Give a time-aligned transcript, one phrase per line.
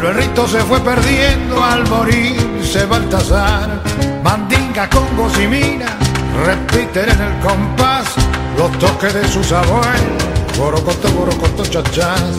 [0.00, 3.82] pero el rito se fue perdiendo al morirse Baltasar.
[4.22, 5.08] Mandinga, con
[5.42, 5.88] y mina
[6.46, 8.06] repiten en el compás
[8.56, 10.22] los toques de sus abuelos.
[10.56, 12.36] Borocoto, borocoto, chachás.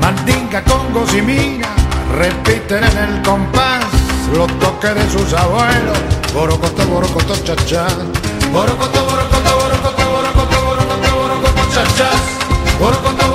[0.00, 1.68] Mandinga, con y mina
[2.18, 3.84] repiten en el compás
[4.34, 5.98] los toques de sus abuelos.
[6.34, 7.94] Borocoto, borocoto, chachás.
[8.52, 11.52] Borocoto, borocoto, borocoto, borocoto, borocoto, borocoto.
[12.80, 13.25] Borocoto, borocoto,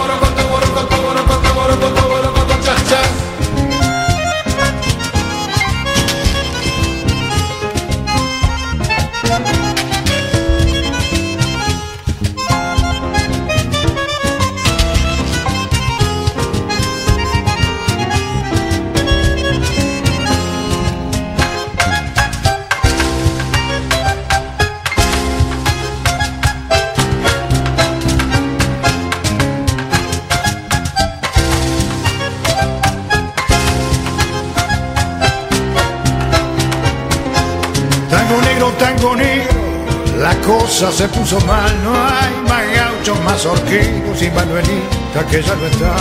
[40.71, 45.95] se puso mal, no hay más gauchos, más horquillos y Manuelita que ya no está.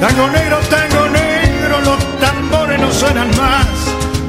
[0.00, 3.66] Tango negro, tango negro, los tambores no suenan más,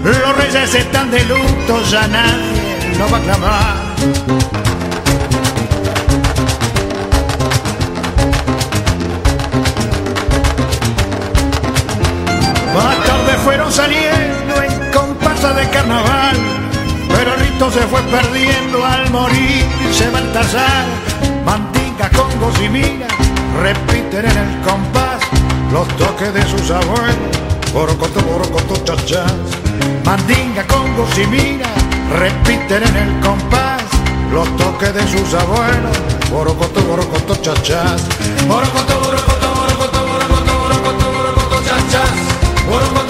[0.03, 3.75] los reyes están de luto, ya nadie lo va a clamar.
[12.76, 16.38] Más tarde fueron saliendo en comparsa de carnaval,
[17.72, 20.86] se fue perdiendo al morir se Baltasar.
[21.46, 23.08] Mandinga, congos y mina
[23.62, 25.22] repiten en el compás
[25.72, 27.38] los toques de sus abuelos.
[27.74, 29.34] Borocoto, borocoto, chachás.
[30.06, 31.66] Mandinga, congos y mina
[32.19, 33.84] repiten en el compás
[34.31, 35.97] los toques de sus abuelos.
[36.31, 38.02] Borocoto, borocoto, chachás.
[38.47, 41.44] Borocoto, borocoto, borocoto, borocoto, borocoto, borocoto.
[41.64, 42.24] Borocoto,
[42.70, 43.03] borocoto,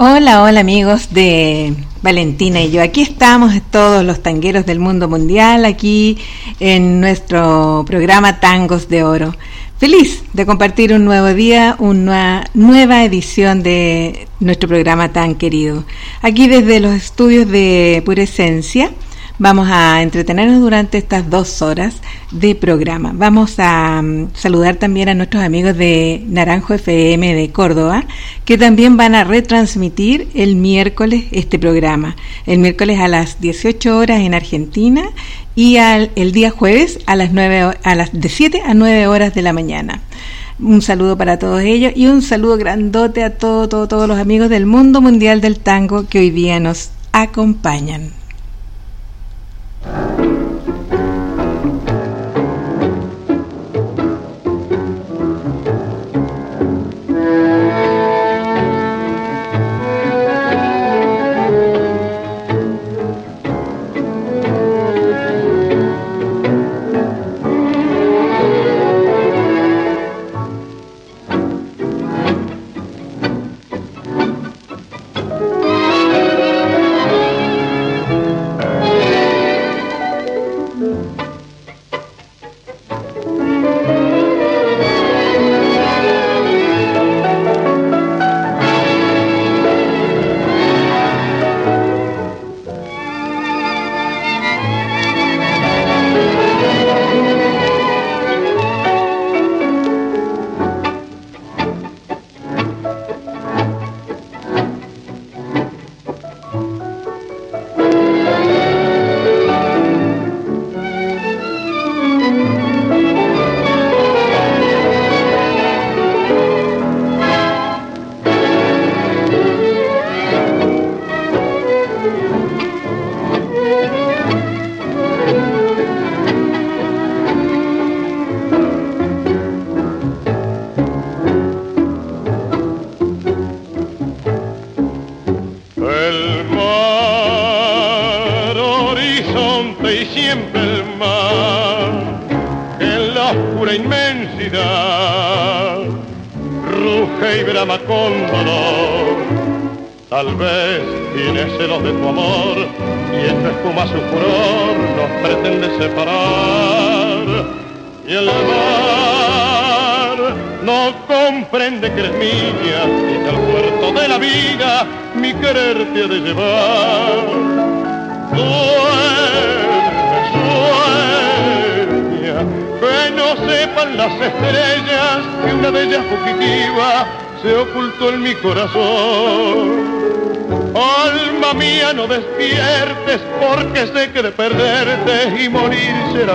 [0.00, 2.80] Hola, hola amigos de Valentina y yo.
[2.80, 6.18] Aquí estamos todos los tangueros del mundo mundial, aquí
[6.60, 9.34] en nuestro programa Tangos de Oro.
[9.76, 15.84] Feliz de compartir un nuevo día, una nueva edición de nuestro programa tan querido.
[16.22, 18.92] Aquí desde los estudios de Pura Esencia
[19.38, 22.02] vamos a entretenernos durante estas dos horas
[22.32, 23.12] de programa.
[23.14, 28.04] Vamos a um, saludar también a nuestros amigos de Naranjo FM de Córdoba,
[28.44, 32.16] que también van a retransmitir el miércoles este programa.
[32.46, 35.08] El miércoles a las 18 horas en Argentina
[35.54, 39.34] y al, el día jueves a las 9, a las de 7 a 9 horas
[39.34, 40.02] de la mañana.
[40.60, 44.50] Un saludo para todos ellos y un saludo grandote a todo, todo, todos los amigos
[44.50, 48.17] del mundo mundial del tango que hoy día nos acompañan.
[49.84, 50.17] Siempre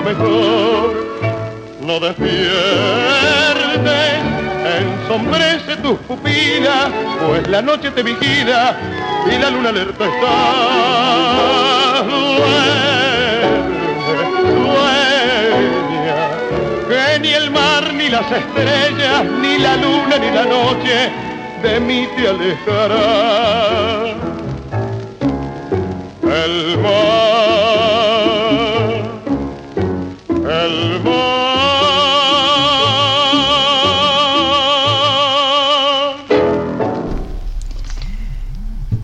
[0.01, 1.03] mejor.
[1.81, 3.33] No despiertes
[5.13, 6.89] ensombrece tus pupilas,
[7.27, 8.77] pues la noche te vigila
[9.25, 10.33] y la luna alerta está.
[15.93, 16.19] Sueña,
[16.87, 21.11] que ni el mar, ni las estrellas, ni la luna, ni la noche
[21.61, 23.03] de mí te alejará.
[26.23, 27.22] El mar,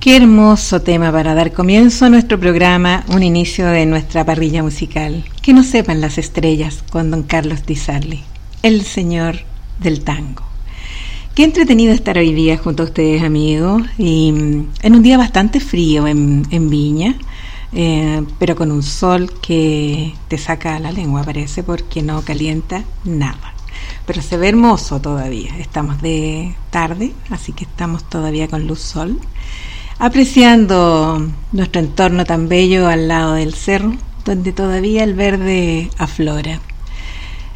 [0.09, 5.23] Qué hermoso tema para dar comienzo a nuestro programa, un inicio de nuestra parrilla musical.
[5.43, 8.23] Que no sepan las estrellas con don Carlos Di Sarli,
[8.63, 9.41] el señor
[9.79, 10.41] del tango.
[11.35, 15.59] Qué entretenido estar hoy día junto a ustedes, amigos, y mm, en un día bastante
[15.59, 17.13] frío en, Viña,
[17.71, 23.53] eh, pero con un sol que te saca la lengua, parece, porque no calienta nada.
[24.07, 25.55] Pero se ve hermoso todavía.
[25.59, 29.19] Estamos de tarde, así que estamos todavía con luz sol
[29.99, 36.61] apreciando nuestro entorno tan bello al lado del cerro, donde todavía el verde aflora.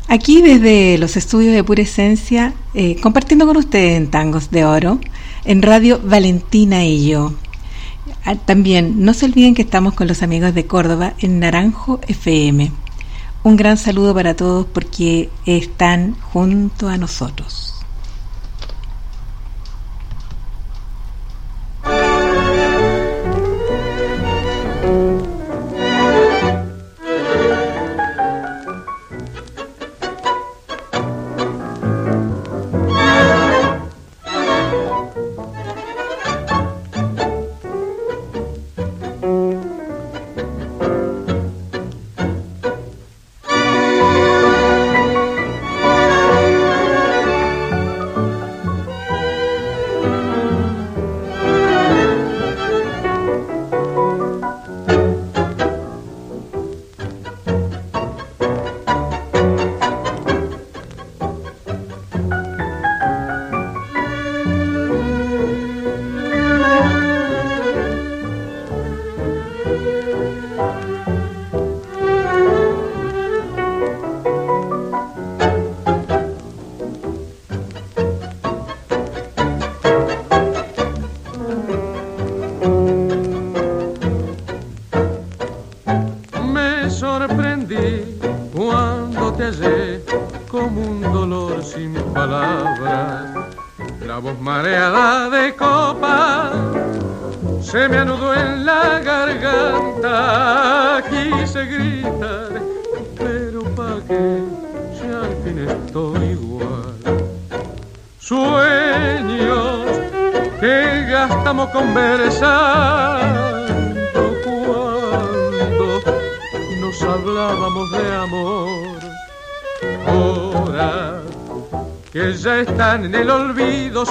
[0.10, 5.00] Aquí desde los estudios de Pura Esencia, eh, compartiendo con ustedes en Tangos de Oro,
[5.46, 7.34] en Radio Valentina y yo.
[8.26, 12.72] Ah, también no se olviden que estamos con los amigos de Córdoba en Naranjo FM.
[13.44, 17.73] Un gran saludo para todos porque están junto a nosotros.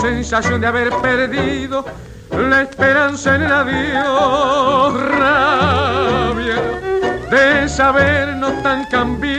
[0.03, 1.85] Sensación de haber perdido
[2.33, 6.57] la esperanza en el adiós, rabia
[7.31, 9.37] de sabernos tan cambiado,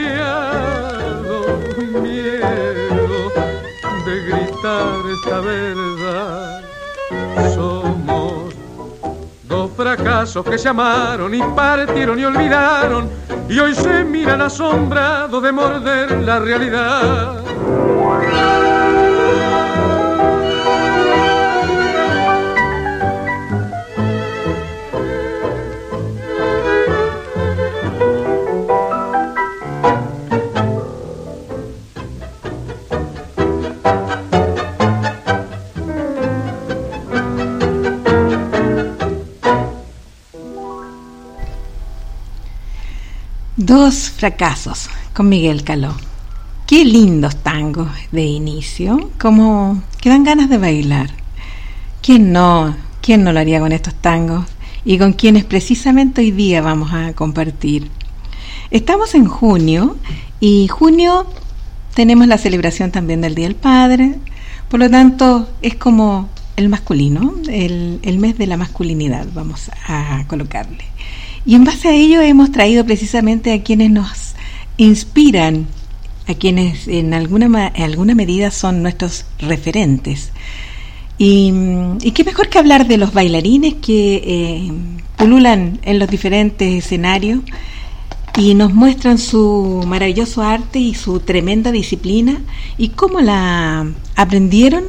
[2.00, 3.30] miedo
[4.06, 6.62] de gritar esta verdad.
[7.54, 8.54] Somos
[9.42, 13.10] dos fracasos que se amaron y partieron y olvidaron
[13.50, 17.44] y hoy se miran asombrados de morder la realidad.
[43.76, 45.96] Dos fracasos con Miguel Caló.
[46.64, 51.10] Qué lindos tangos de inicio, como que dan ganas de bailar.
[52.00, 52.76] ¿Quién no?
[53.02, 54.46] ¿Quién no lo haría con estos tangos?
[54.84, 57.90] Y con quienes precisamente hoy día vamos a compartir.
[58.70, 59.96] Estamos en junio
[60.38, 61.26] y junio
[61.94, 64.20] tenemos la celebración también del Día del Padre,
[64.68, 70.22] por lo tanto es como el masculino, el, el mes de la masculinidad, vamos a
[70.28, 70.84] colocarle.
[71.46, 74.34] Y en base a ello hemos traído precisamente a quienes nos
[74.76, 75.66] inspiran,
[76.26, 80.32] a quienes en alguna, alguna medida son nuestros referentes.
[81.18, 81.52] Y,
[82.14, 84.72] qué mejor que hablar de los bailarines que eh,
[85.16, 87.40] pululan en los diferentes escenarios
[88.36, 92.40] y nos muestran su maravilloso arte y su tremenda disciplina
[92.78, 93.86] y cómo la
[94.16, 94.84] aprendieron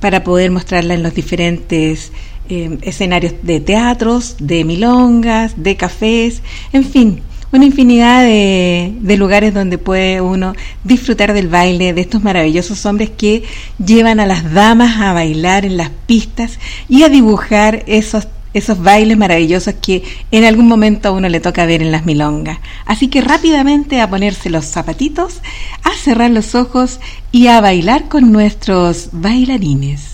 [0.00, 2.10] para poder mostrarla en los diferentes
[2.48, 7.22] eh, escenarios de teatros, de milongas, de cafés, en fin,
[7.52, 13.10] una infinidad de, de, lugares donde puede uno disfrutar del baile de estos maravillosos hombres
[13.10, 13.44] que
[13.84, 16.58] llevan a las damas a bailar en las pistas
[16.88, 21.66] y a dibujar esos esos bailes maravillosos que en algún momento a uno le toca
[21.66, 22.58] ver en las milongas.
[22.86, 25.42] Así que rápidamente a ponerse los zapatitos,
[25.82, 27.00] a cerrar los ojos
[27.32, 30.13] y a bailar con nuestros bailarines.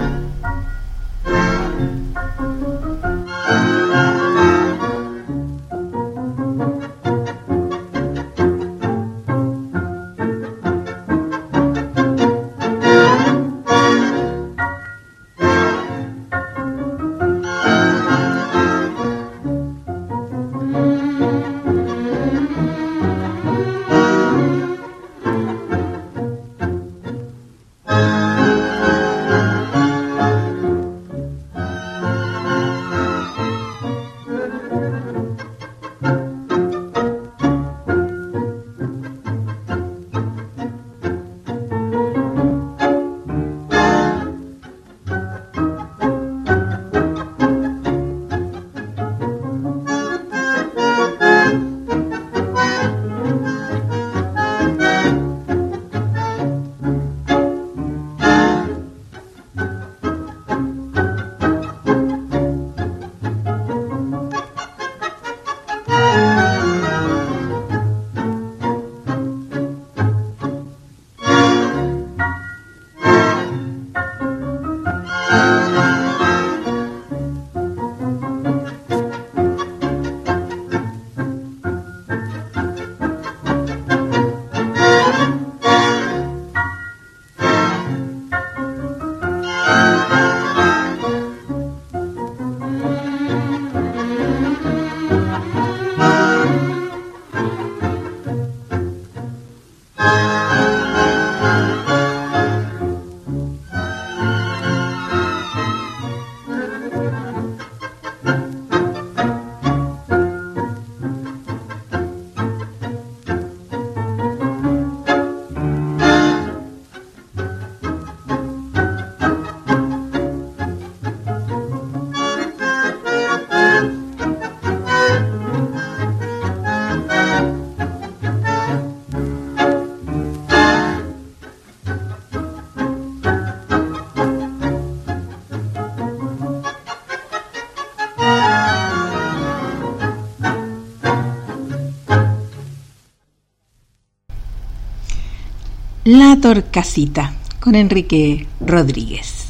[146.13, 149.47] La Torcasita con Enrique Rodríguez.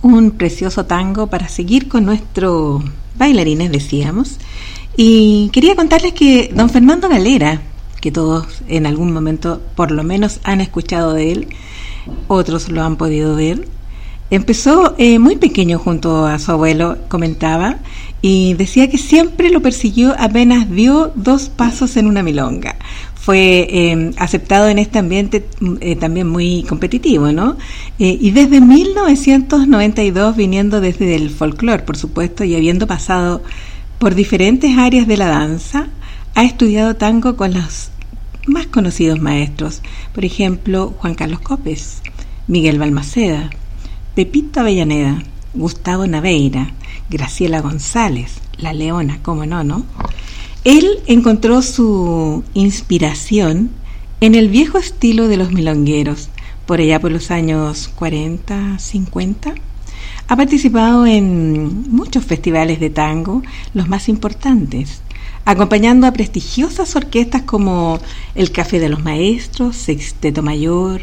[0.00, 2.82] Un precioso tango para seguir con nuestros
[3.18, 4.38] bailarines, decíamos.
[4.96, 7.60] Y quería contarles que don Fernando Galera,
[8.00, 11.48] que todos en algún momento por lo menos han escuchado de él,
[12.26, 13.68] otros lo han podido ver,
[14.32, 17.76] empezó eh, muy pequeño junto a su abuelo, comentaba,
[18.20, 22.76] y decía que siempre lo persiguió apenas dio dos pasos en una milonga
[23.22, 25.46] fue eh, aceptado en este ambiente
[25.80, 27.56] eh, también muy competitivo, ¿no?
[28.00, 33.44] Eh, y desde 1992, viniendo desde el folclore, por supuesto, y habiendo pasado
[34.00, 35.86] por diferentes áreas de la danza,
[36.34, 37.92] ha estudiado tango con los
[38.48, 42.02] más conocidos maestros, por ejemplo, Juan Carlos Copes,
[42.48, 43.50] Miguel Balmaceda,
[44.14, 45.22] Pepito Avellaneda,
[45.54, 46.72] Gustavo Naveira,
[47.08, 49.86] Graciela González, La Leona, cómo no, ¿no?
[50.64, 53.70] Él encontró su inspiración
[54.20, 56.28] en el viejo estilo de los milongueros,
[56.66, 59.54] por allá por los años 40, 50.
[60.28, 63.42] Ha participado en muchos festivales de tango,
[63.72, 65.00] los más importantes,
[65.46, 67.98] acompañando a prestigiosas orquestas como
[68.34, 71.00] el Café de los Maestros, Sexteto Mayor,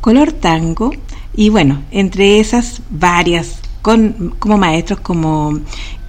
[0.00, 0.92] Color Tango
[1.34, 5.60] y bueno, entre esas varias con, como maestros como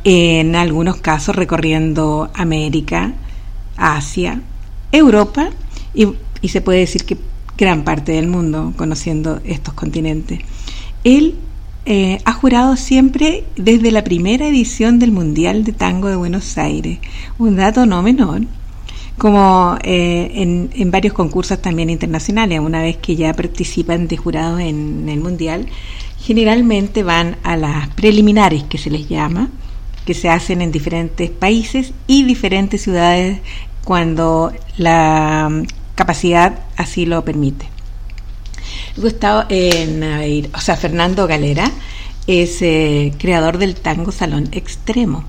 [0.04, 3.14] en algunos casos recorriendo América,
[3.78, 4.42] Asia,
[4.92, 5.50] Europa
[5.94, 6.08] y,
[6.48, 7.18] se puede decir que
[7.58, 10.40] gran parte del mundo conociendo estos continentes.
[11.06, 11.36] Él
[11.86, 17.00] eh, ha jurado siempre desde la primera edición del Mundial de Tango de Buenos Aires,
[17.38, 18.42] un dato no menor,
[19.18, 25.08] como eh, en, varios concursos también internacionales, una vez que ya participan de jurados en,
[25.08, 25.68] el Mundial,
[26.20, 29.50] generalmente van a las preliminares que se les llama,
[30.06, 33.40] que se hacen en diferentes países y diferentes ciudades
[33.84, 35.64] cuando la
[35.96, 37.68] capacidad así lo permite.
[38.98, 41.72] Gustavo, en, o sea, Fernando Galera
[42.28, 45.26] es eh, creador del tango Salón Extremo.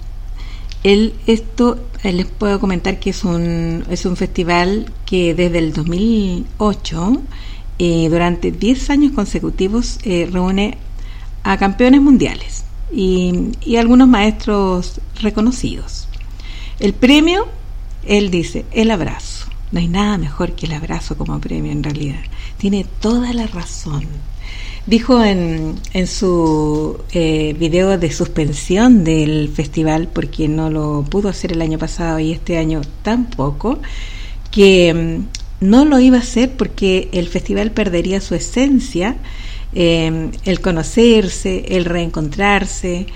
[0.84, 7.22] Él, esto, les puedo comentar que es un, es un festival que desde el 2008,
[7.78, 10.78] eh, durante 10 años consecutivos, eh, reúne
[11.42, 16.06] a campeones mundiales y, y algunos maestros reconocidos.
[16.78, 17.48] El premio,
[18.06, 19.46] él dice, el abrazo.
[19.72, 22.20] No hay nada mejor que el abrazo como premio en realidad
[22.58, 24.06] tiene toda la razón.
[24.86, 31.52] Dijo en, en su eh, video de suspensión del festival, porque no lo pudo hacer
[31.52, 33.78] el año pasado y este año tampoco,
[34.50, 39.16] que mm, no lo iba a hacer porque el festival perdería su esencia,
[39.74, 43.06] eh, el conocerse, el reencontrarse.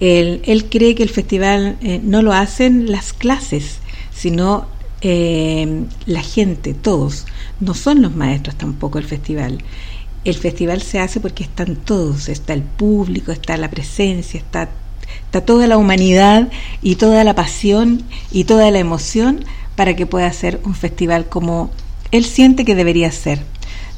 [0.00, 3.80] Él, él cree que el festival eh, no lo hacen las clases,
[4.14, 4.66] sino
[5.00, 7.24] la gente, todos
[7.60, 9.62] no son los maestros tampoco el festival.
[10.24, 14.68] El festival se hace porque están todos, está el público, está la presencia, está,
[15.24, 16.48] está toda la humanidad
[16.82, 19.44] y toda la pasión y toda la emoción
[19.76, 21.70] para que pueda ser un festival como
[22.10, 23.42] él siente que debería ser.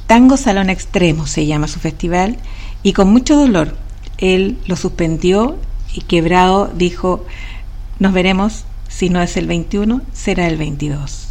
[0.06, 2.36] Tango Salón Extremo se llama su festival
[2.82, 3.76] y con mucho dolor
[4.18, 5.56] él lo suspendió
[5.94, 7.24] y quebrado dijo,
[7.98, 11.30] nos veremos, si no es el 21, será el 22.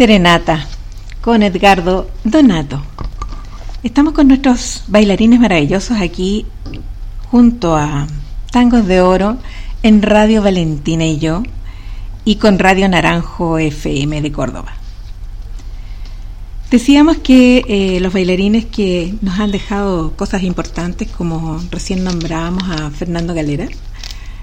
[0.00, 0.66] Serenata
[1.20, 2.82] con Edgardo Donato.
[3.82, 6.46] Estamos con nuestros bailarines maravillosos aquí
[7.30, 8.06] junto a
[8.50, 9.36] Tangos de Oro
[9.82, 11.42] en Radio Valentina y yo
[12.24, 14.72] y con Radio Naranjo FM de Córdoba.
[16.70, 22.90] Decíamos que eh, los bailarines que nos han dejado cosas importantes, como recién nombrábamos a
[22.90, 23.68] Fernando Galera,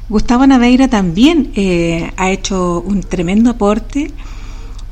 [0.08, 4.14] Gustavo Naveira también eh, ha hecho un tremendo aporte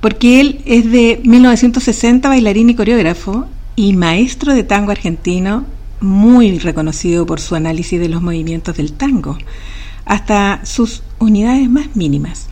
[0.01, 5.65] porque él es de 1960 bailarín y coreógrafo y maestro de tango argentino,
[5.99, 9.37] muy reconocido por su análisis de los movimientos del tango,
[10.05, 12.47] hasta sus unidades más mínimas.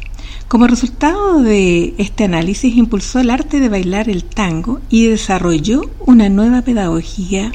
[0.48, 6.30] Como resultado de este análisis impulsó el arte de bailar el tango y desarrolló una
[6.30, 7.52] nueva pedagogía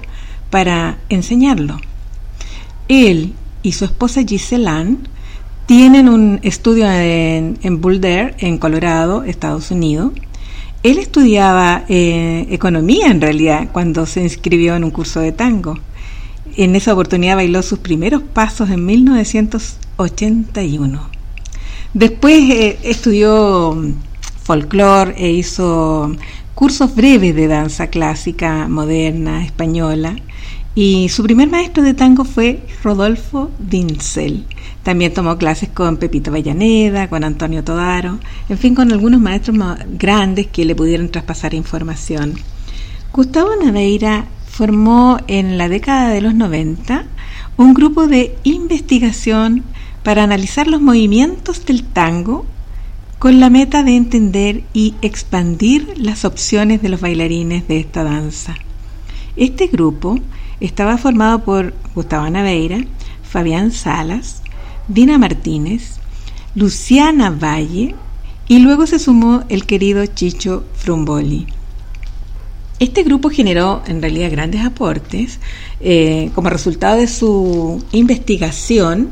[0.51, 1.81] para enseñarlo.
[2.89, 4.97] Él y su esposa Giselle
[5.69, 10.15] tienen un estudio en, Boulder, en Colorado, Estados Unidos.
[10.83, 15.79] Él estudiaba eh, economía en realidad cuando se inscribió en un curso de tango.
[16.57, 21.11] En esa oportunidad bailó sus primeros pasos en 1981.
[21.93, 23.77] Después eh, estudió
[24.43, 26.17] folclore e hizo
[26.55, 30.17] cursos breves de danza clásica, moderna, española.
[30.81, 34.45] Y su primer maestro de tango fue Rodolfo Dincel
[34.85, 39.81] también tomó clases con Pepito Vallaneda, con Antonio Todaro, en fin, con algunos maestros más
[39.99, 42.35] grandes que le pudieron traspasar información.
[43.13, 47.07] Gustavo Naveira formó en la década de los 90
[47.57, 49.65] un grupo de investigación
[50.05, 52.47] para analizar los movimientos del tango
[53.19, 58.55] con la meta de entender y expandir las opciones de los bailarines de esta danza.
[59.35, 60.21] Este grupo
[60.61, 62.79] estaba formado por Gustavo Naveira,
[63.23, 64.43] Fabián Salas,
[64.89, 65.99] Dina Martínez,
[66.55, 67.95] Luciana Valle
[68.49, 71.47] y luego se sumó el querido Chicho Frumboli.
[72.79, 75.41] Este grupo generó en realidad grandes aportes
[75.81, 79.11] eh, como resultado de su investigación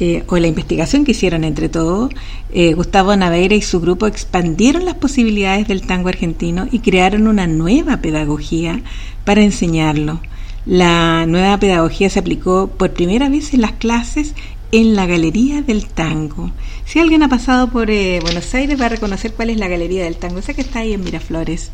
[0.00, 2.10] eh, o la investigación que hicieron entre todos,
[2.52, 7.46] eh, Gustavo Naveira y su grupo expandieron las posibilidades del tango argentino y crearon una
[7.46, 8.80] nueva pedagogía
[9.24, 10.20] para enseñarlo.
[10.64, 14.34] La nueva pedagogía se aplicó por primera vez en las clases
[14.70, 16.52] en la Galería del Tango.
[16.84, 20.04] Si alguien ha pasado por eh, Buenos Aires va a reconocer cuál es la Galería
[20.04, 21.72] del Tango, esa que está ahí en Miraflores.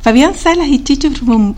[0.00, 1.10] Fabián Salas y Chicho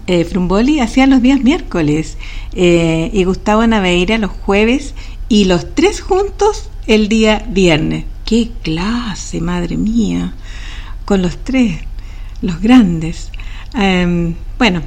[0.08, 2.18] eh, Frumboli hacían los días miércoles
[2.54, 4.94] eh, y Gustavo Naveira los jueves
[5.28, 8.04] y los tres juntos el día viernes.
[8.24, 10.34] ¡Qué clase, madre mía!
[11.04, 11.78] Con los tres,
[12.40, 13.30] los grandes.
[13.74, 14.82] Em, bueno,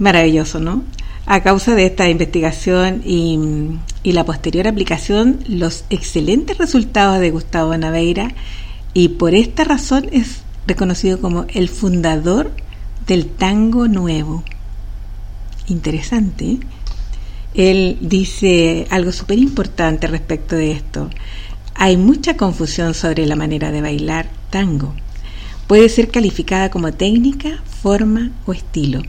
[0.00, 0.82] maravilloso, ¿no?
[1.26, 3.38] A causa de esta investigación y,
[4.02, 8.32] la posterior aplicación, los excelentes resultados de Gustavo Naveira
[8.94, 12.50] y por esta razón es reconocido como el fundador
[13.06, 14.42] del tango nuevo.
[15.68, 16.44] Interesante.
[16.44, 16.60] ¿eh?
[17.54, 21.10] Él dice algo súper importante respecto de esto.
[21.74, 24.94] Hay mucha confusión sobre la manera de bailar tango.
[25.66, 29.02] Puede ser calificada como técnica, forma o estilo.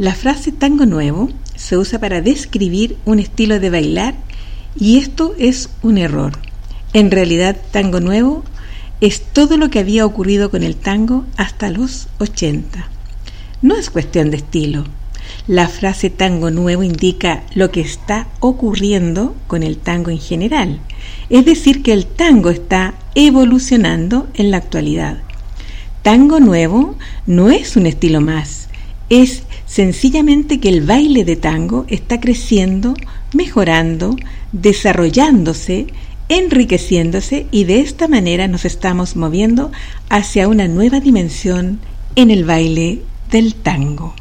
[0.00, 4.14] La frase tango nuevo se usa para describir un estilo de bailar
[4.74, 6.32] y esto es un error.
[6.94, 8.42] En realidad, tango nuevo
[9.02, 12.88] es todo lo que había ocurrido con el tango hasta los 80.
[13.60, 14.86] No es cuestión de estilo.
[15.46, 20.80] La frase tango nuevo indica lo que está ocurriendo con el tango en general,
[21.28, 25.18] es decir, que el tango está evolucionando en la actualidad.
[26.00, 28.70] Tango nuevo no es un estilo más,
[29.10, 32.94] es sencillamente que el baile de tango está creciendo,
[33.32, 34.16] mejorando,
[34.50, 35.86] desarrollándose,
[36.28, 39.70] enriqueciéndose y de esta manera nos estamos moviendo
[40.08, 41.78] hacia una nueva dimensión
[42.16, 44.14] en el baile del tango.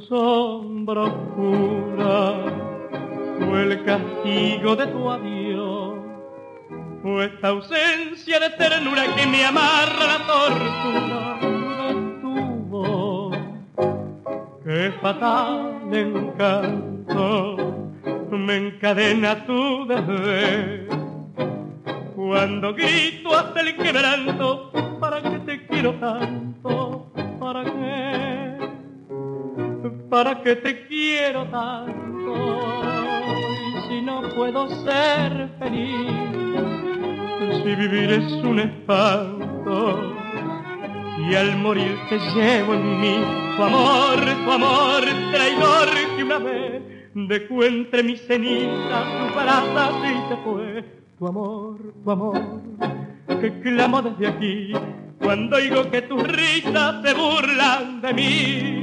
[0.00, 2.34] Sombra oscura
[3.38, 5.94] fue el castigo de tu adiós.
[7.02, 11.38] Fue esta ausencia de ternura que me amarra la tortura
[11.80, 12.34] de tu
[12.70, 13.36] voz.
[14.64, 17.72] Qué fatal encanto
[18.36, 20.88] me encadena tu desdén.
[22.16, 27.12] Cuando grito hasta el quebranto, ¿para qué te quiero tanto?
[27.38, 28.51] ¿Para qué?
[30.08, 32.60] ¿Para qué te quiero tanto?
[33.68, 36.06] Y si no puedo ser feliz,
[37.62, 40.12] si vivir es un espanto,
[41.18, 43.16] y al morir te llevo en mí
[43.56, 46.82] tu amor, tu amor, traidor que una vez
[47.14, 50.84] dejó entre mis cenizas tu brazos y se fue.
[51.18, 52.62] Tu amor, tu amor,
[53.40, 54.72] que clamo desde aquí
[55.22, 58.81] cuando oigo que tus risas se burlan de mí.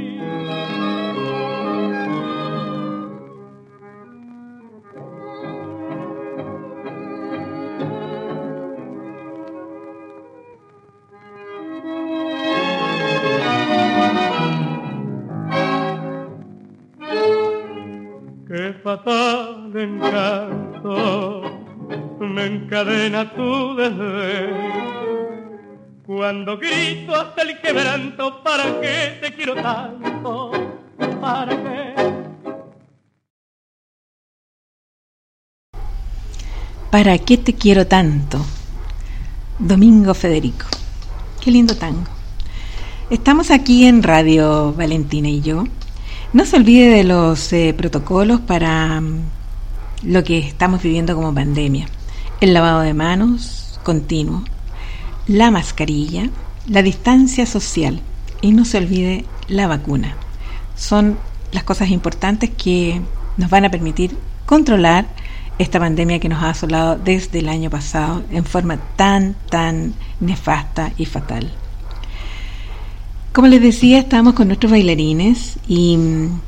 [18.90, 21.44] Fatal encanto
[22.20, 24.50] me encadena tu desdén.
[26.08, 30.52] Cuando grito hasta el quebranto, ¿para qué te quiero tanto?
[31.22, 31.94] ¿Para qué?
[36.90, 38.44] ¿Para qué te quiero tanto?
[39.60, 40.66] Domingo Federico.
[41.40, 42.10] Qué lindo tango.
[43.12, 45.66] Estamos aquí en Radio Valentina y yo.
[46.32, 49.22] No se olvide de los eh, protocolos para um,
[50.04, 51.88] lo que estamos viviendo como pandemia.
[52.40, 54.44] El lavado de manos continuo,
[55.26, 56.30] la mascarilla,
[56.68, 58.00] la distancia social
[58.42, 60.18] y no se olvide la vacuna.
[60.76, 61.18] Son
[61.52, 63.02] las cosas importantes que
[63.38, 64.16] nos van a permitir
[64.46, 65.08] controlar
[65.58, 70.92] esta pandemia que nos ha asolado desde el año pasado en forma tan, tan nefasta
[70.96, 71.52] y fatal.
[73.34, 76.42] Como les decía, estamos con nuestros bailarines y mm,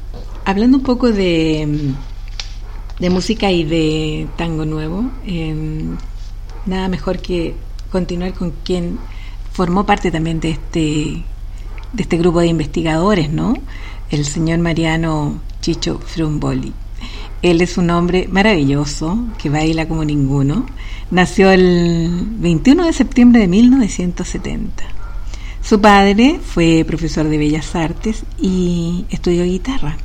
[0.46, 5.96] hablando un poco de, mm, de música y de tango nuevo, em,
[6.66, 7.56] nada mejor que
[7.92, 8.98] continuar con quien
[9.52, 11.24] formó parte también de este,
[11.94, 13.54] de este grupo de investigadores, ¿no?
[14.10, 16.74] El señor Mariano Chicho Frumboli.
[17.44, 20.66] Él es un hombre maravilloso que baila como ninguno.
[21.12, 25.01] Nació el 21 de septiembre de 1970.
[25.64, 29.98] Su padre fue profesor de Bellas Artes y estudió guitarra.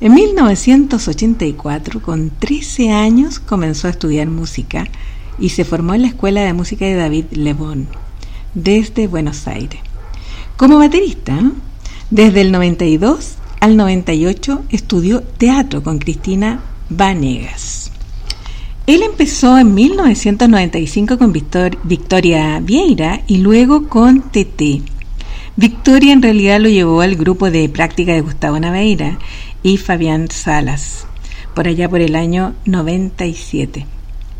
[0.00, 4.86] En 1984, con 13 años, comenzó a estudiar música
[5.38, 7.88] y se formó en la Escuela de Música de David Lebón,
[8.54, 9.80] desde Buenos Aires.
[10.56, 11.40] Como baterista,
[12.10, 16.60] desde el 92 al 98 estudió teatro con Cristina
[16.90, 17.83] Vanegas.
[18.86, 24.82] Él empezó en 1995 con Victoria Vieira y luego con TT.
[25.56, 29.18] Victoria en realidad lo llevó al grupo de práctica de Gustavo Naveira
[29.62, 31.06] y Fabián Salas,
[31.54, 33.86] por allá por el año 97.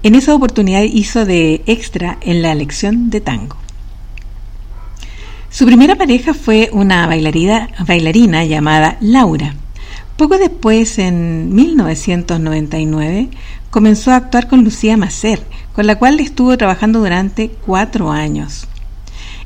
[0.02, 3.56] En esa oportunidad hizo de extra en la lección de tango.
[5.48, 9.54] Su primera pareja fue una bailarina llamada Laura.
[10.18, 13.30] Poco después, en 1999,
[13.74, 18.68] comenzó a actuar con Lucía Macer, con la cual estuvo trabajando durante cuatro años.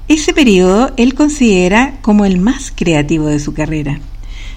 [0.07, 4.01] Ese periodo él considera como el más creativo de su carrera.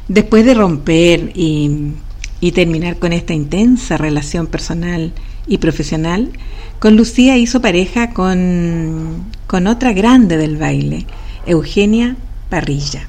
[0.10, 1.94] Después de romper y,
[2.42, 5.14] y terminar con esta intensa relación personal
[5.48, 6.34] y profesional,
[6.80, 11.06] con Lucía hizo pareja con, con otra grande del baile,
[11.46, 12.18] Eugenia
[12.50, 13.08] Parrilla,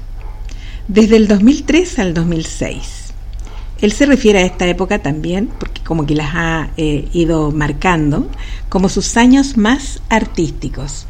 [0.87, 3.02] desde el 2003 al 2006.
[3.83, 8.29] Él se refiere a esta época también, porque como que las ha eh, ido marcando,
[8.69, 11.05] como sus años más artísticos.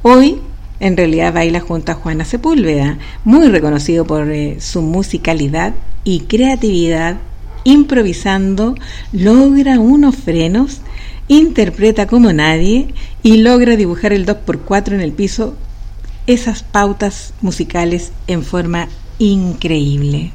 [0.00, 0.38] Hoy,
[0.80, 7.18] en realidad, baila junto a Juana Sepúlveda, muy reconocido por eh, su musicalidad y creatividad
[7.64, 8.74] improvisando,
[9.12, 10.80] logra unos frenos,
[11.28, 15.56] interpreta como nadie y logra dibujar el 2x4 en el piso,
[16.26, 20.32] esas pautas musicales en forma increíble.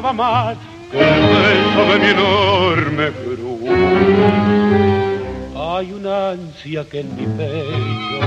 [0.00, 0.56] Nada más
[0.92, 3.60] que el beso de mi enorme cruz.
[5.56, 8.20] Hay una ansia que en mi pecho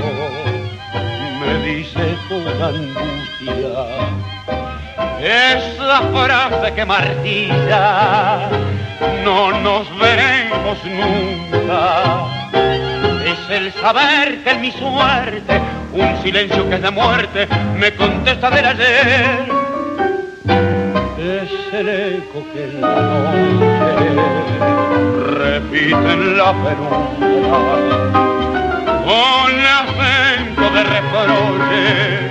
[1.40, 3.86] me dice con angustia
[5.22, 8.50] esa frase que martilla,
[9.24, 12.04] no nos veremos nunca.
[13.24, 15.62] Es el saber que en mi suerte,
[15.94, 19.61] un silencio que es de muerte, me contesta del ayer.
[21.82, 23.66] El eco que en la noche
[25.34, 27.58] repite en la penumbra
[29.04, 32.30] con acento de reproche,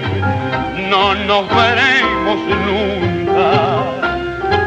[0.89, 3.49] no nos veremos nunca.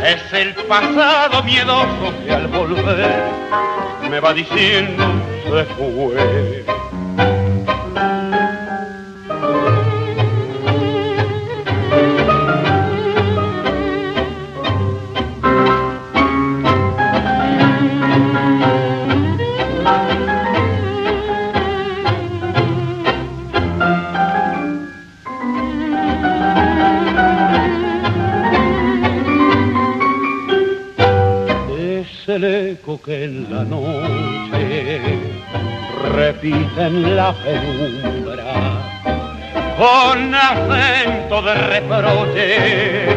[0.05, 3.23] Es el pasado miedoso que al volver
[4.09, 5.05] me va diciendo
[5.45, 6.42] se fue.
[33.05, 35.01] Que en la noche
[36.15, 38.43] repite en la penumbra.
[39.77, 43.15] Con acento de reproche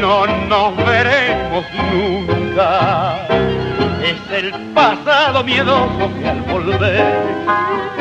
[0.00, 3.26] no nos veremos nunca.
[4.02, 7.52] Es el pasado miedoso que al volver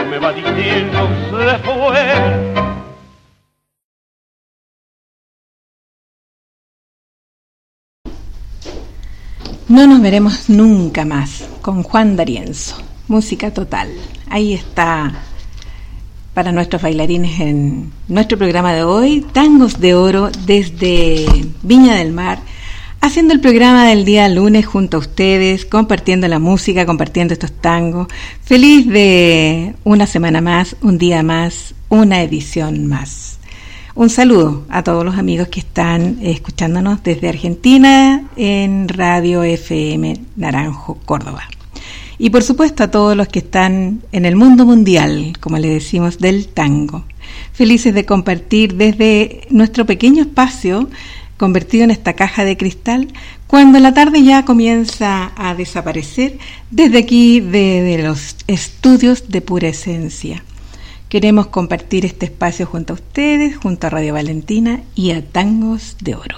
[0.09, 2.60] me va diciendo se fue
[9.71, 12.75] No nos veremos nunca más con Juan D'Arienzo.
[13.07, 13.87] Música total.
[14.29, 15.13] Ahí está
[16.33, 21.25] para nuestros bailarines en nuestro programa de hoy, Tangos de Oro desde
[21.63, 22.39] Viña del Mar,
[22.99, 28.09] haciendo el programa del día lunes junto a ustedes, compartiendo la música, compartiendo estos tangos.
[28.43, 33.39] Feliz de una semana más, un día más, una edición más.
[33.93, 40.97] Un saludo a todos los amigos que están escuchándonos desde Argentina en Radio FM Naranjo,
[41.05, 41.43] Córdoba.
[42.17, 46.19] Y por supuesto a todos los que están en el mundo mundial, como le decimos,
[46.19, 47.03] del tango.
[47.51, 50.87] Felices de compartir desde nuestro pequeño espacio
[51.35, 53.07] convertido en esta caja de cristal,
[53.47, 56.37] cuando la tarde ya comienza a desaparecer
[56.69, 60.43] desde aquí de, los estudios de pura esencia.
[61.11, 66.15] Queremos compartir este espacio junto a ustedes, junto a Radio Valentina y a Tangos de
[66.15, 66.37] Oro.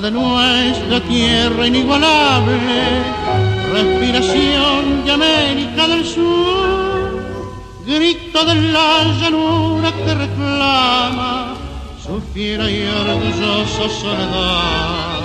[0.00, 2.82] De nuestra tierra inigualable,
[3.72, 7.20] respiración de América del Sur,
[7.86, 11.54] grito de la llanura que reclama
[12.02, 15.20] su fiera y orgullosa soledad,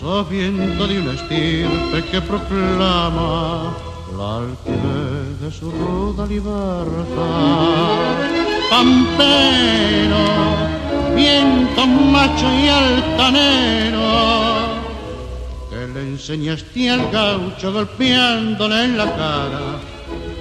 [0.00, 3.74] sos viento de una estirpe que proclama
[4.20, 6.96] altivez de su ruda libertad.
[8.70, 10.24] Pampero,
[11.14, 14.10] viento macho y altanero,
[15.70, 19.80] que le enseñaste al gaucho golpeándole en la cara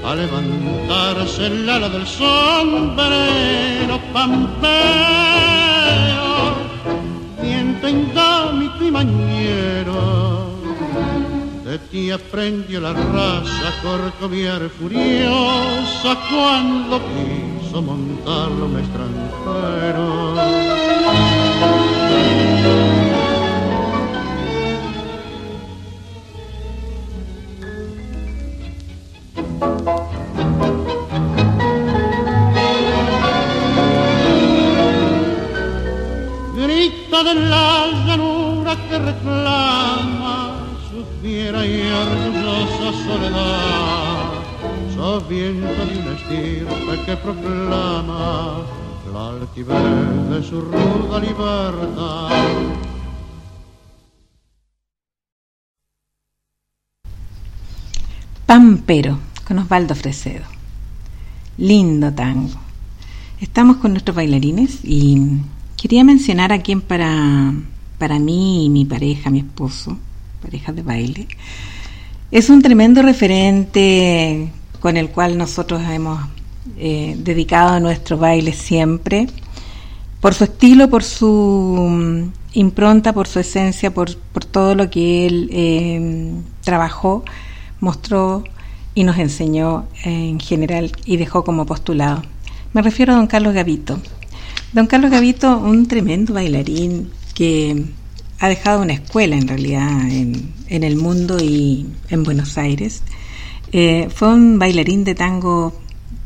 [0.05, 4.63] a levantarse el ala del sombrero pampero,
[7.41, 10.32] viento indómito y mañero.
[11.74, 20.36] De ti aprendió la raza a corcoviar furiosa cuando quiso montarlo un extranjero.
[36.55, 40.42] Grita de la llanura que reclama
[41.24, 44.30] fiera y orgullosa soledad.
[44.93, 48.61] Sos viento de una estirpe que proclama
[49.13, 52.30] la altivez de su ruda libertad.
[58.45, 59.17] Pampero,
[59.47, 60.45] con Osvaldo Fresedo.
[61.57, 62.59] Lindo tango.
[63.39, 65.39] Estamos con nuestros bailarines y
[65.78, 67.53] quería mencionar a quien para,
[67.97, 69.97] para mí y mi pareja, mi esposo,
[70.43, 71.27] pareja de baile,
[72.31, 76.19] es un tremendo referente con el cual nosotros hemos
[76.77, 79.27] eh, dedicado nuestro baile siempre,
[80.19, 85.25] por su estilo, por su mm, impronta, por su esencia, por, por todo lo que
[85.25, 86.31] él eh,
[86.61, 87.23] trabajó,
[87.79, 88.43] mostró
[88.95, 92.21] y nos enseñó en general y dejó como postulado.
[92.73, 93.99] Me refiero a don Carlos Gavito.
[94.73, 97.85] Don Carlos Gavito, un tremendo bailarín que
[98.43, 103.01] ha dejado una escuela en realidad en, el mundo y en Buenos Aires.
[103.71, 105.73] Eh, fue un bailarín de tango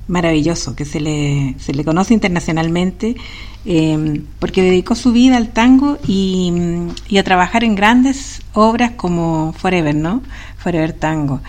[0.07, 3.17] maravilloso que se le, se le conoce internacionalmente
[3.65, 6.51] eh, porque dedicó su vida al tango y,
[7.15, 10.23] a trabajar en grandes obras como Forever, ¿no?
[10.57, 11.41] Forever Tango.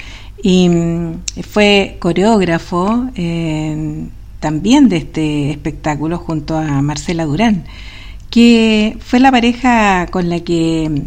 [0.42, 4.06] Y mm, fue coreógrafo eh,
[4.38, 7.64] también de este espectáculo junto a Marcela Durán,
[8.30, 11.02] que fue la pareja con la que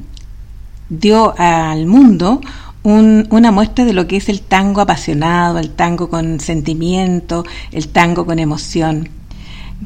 [0.90, 2.42] dio al mundo
[2.84, 7.88] un, una muestra de lo que es el tango apasionado, el tango con sentimiento, el
[7.90, 9.10] tango con emoción.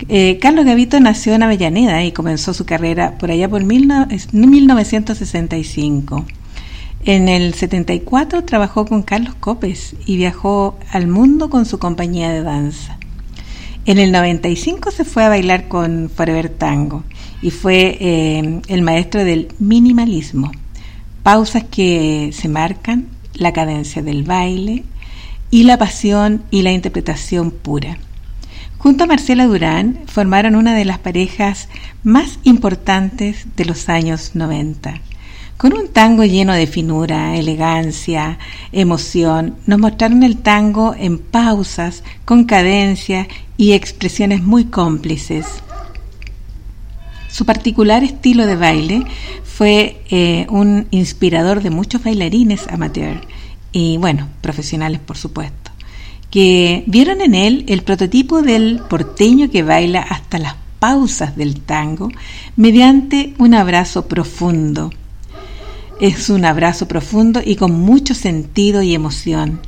[0.10, 4.08] Eh, Carlos Gavito nació en Avellaneda y comenzó su carrera por allá por mil no,
[4.32, 6.26] 1965.
[7.06, 12.42] En el 74 trabajó con Carlos Copes y viajó al mundo con su compañía de
[12.42, 12.98] danza.
[13.86, 17.04] En el 95 se fue a bailar con Forever Tango
[17.46, 20.52] y fue eh, el maestro del minimalismo.
[21.22, 24.84] Pausas que se marcan, la cadencia del baile
[25.52, 28.00] y la pasión y la interpretación pura.
[28.80, 31.70] Junto a Marcela Durán formaron una de las parejas
[32.02, 35.02] más importantes de los años 90
[35.58, 38.40] con un tango lleno de finura, elegancia,
[38.74, 45.46] emoción, nos mostraron el tango en pausas, con cadencia y expresiones muy cómplices.
[47.36, 49.04] Su particular estilo de baile
[49.44, 53.20] fue eh, un inspirador de muchos bailarines amateur
[53.74, 55.72] y, bueno, profesionales por supuesto,
[56.32, 62.10] que vieron en él el prototipo del porteño que baila hasta las pausas del tango
[62.56, 64.92] mediante un abrazo profundo
[66.00, 69.60] es un abrazo profundo y con mucho sentido y emoción.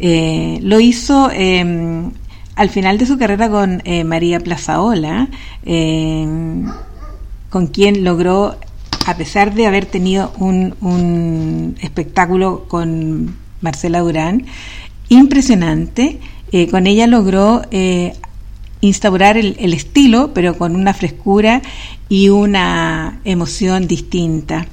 [0.00, 2.02] Eh, lo hizo eh,
[2.56, 5.28] al final de su carrera con eh, María Plazaola,
[5.64, 6.66] em,
[7.52, 8.56] con quien logró,
[9.04, 14.46] a pesar de haber tenido un, un espectáculo con Marcela Durán,
[15.10, 16.18] impresionante,
[16.50, 18.14] eh, con ella logró eh,
[18.80, 21.60] instaurar el, el estilo, pero con una frescura
[22.08, 24.66] y una emoción distinta.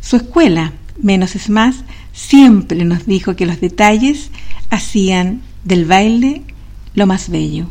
[0.00, 0.72] Su escuela,
[1.02, 4.30] Menos es Más, siempre nos dijo que los detalles
[4.70, 6.42] hacían del baile
[6.94, 7.66] lo más bello.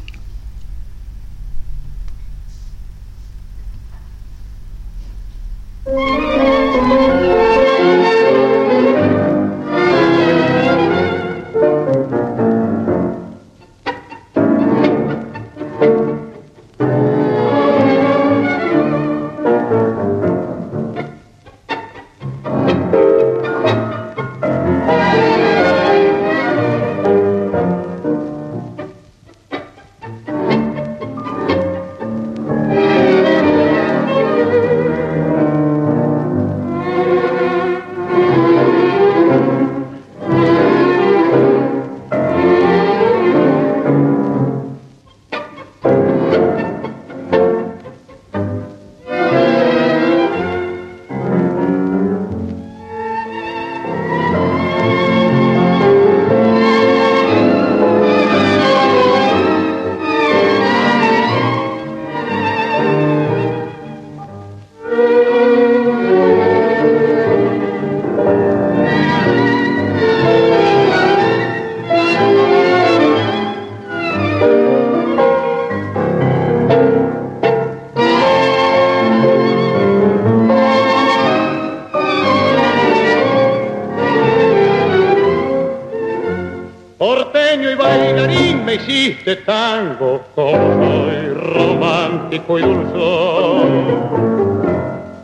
[89.31, 93.67] Hiciste tango, como soy romántico y dulzón.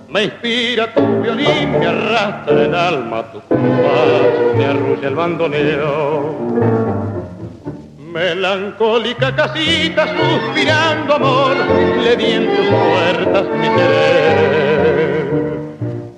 [0.10, 6.36] Me inspira tu violín, me arrastra el alma tu compás, me arrulla el bandoneo.
[8.12, 11.56] Melancólica casita suspirando amor,
[12.02, 15.28] le di en tus puertas mi querer.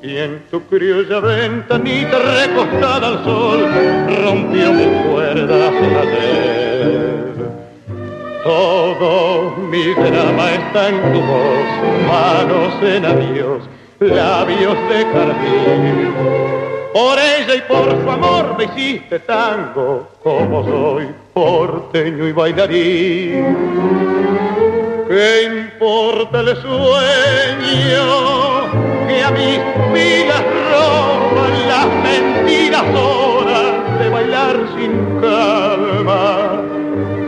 [0.01, 3.67] Y en tu criolla ventanita recostada al sol,
[4.23, 4.71] rompió
[10.03, 11.67] drama está en tu voz,
[12.07, 13.61] manos en adiós,
[13.99, 16.13] labios de jardín.
[16.93, 23.57] Por ella y por su amor me hiciste tango, como soy porteño y bailarín.
[25.07, 28.05] ¿Qué importa el sueño
[29.07, 29.59] que a mis
[29.93, 36.61] vidas roban las mentiras horas de bailar sin calma?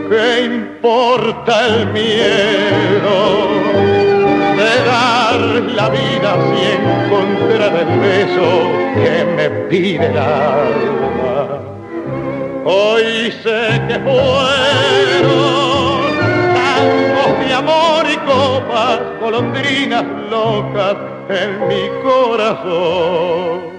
[0.08, 2.61] ¿Qué importa el miedo?
[5.82, 8.48] La vida si encontrar el beso
[8.94, 11.60] que me pide el alma.
[12.64, 15.32] Hoy sé que fueron
[16.54, 20.96] tangos de amor y copas, golondrinas locas
[21.28, 23.72] en mi corazón.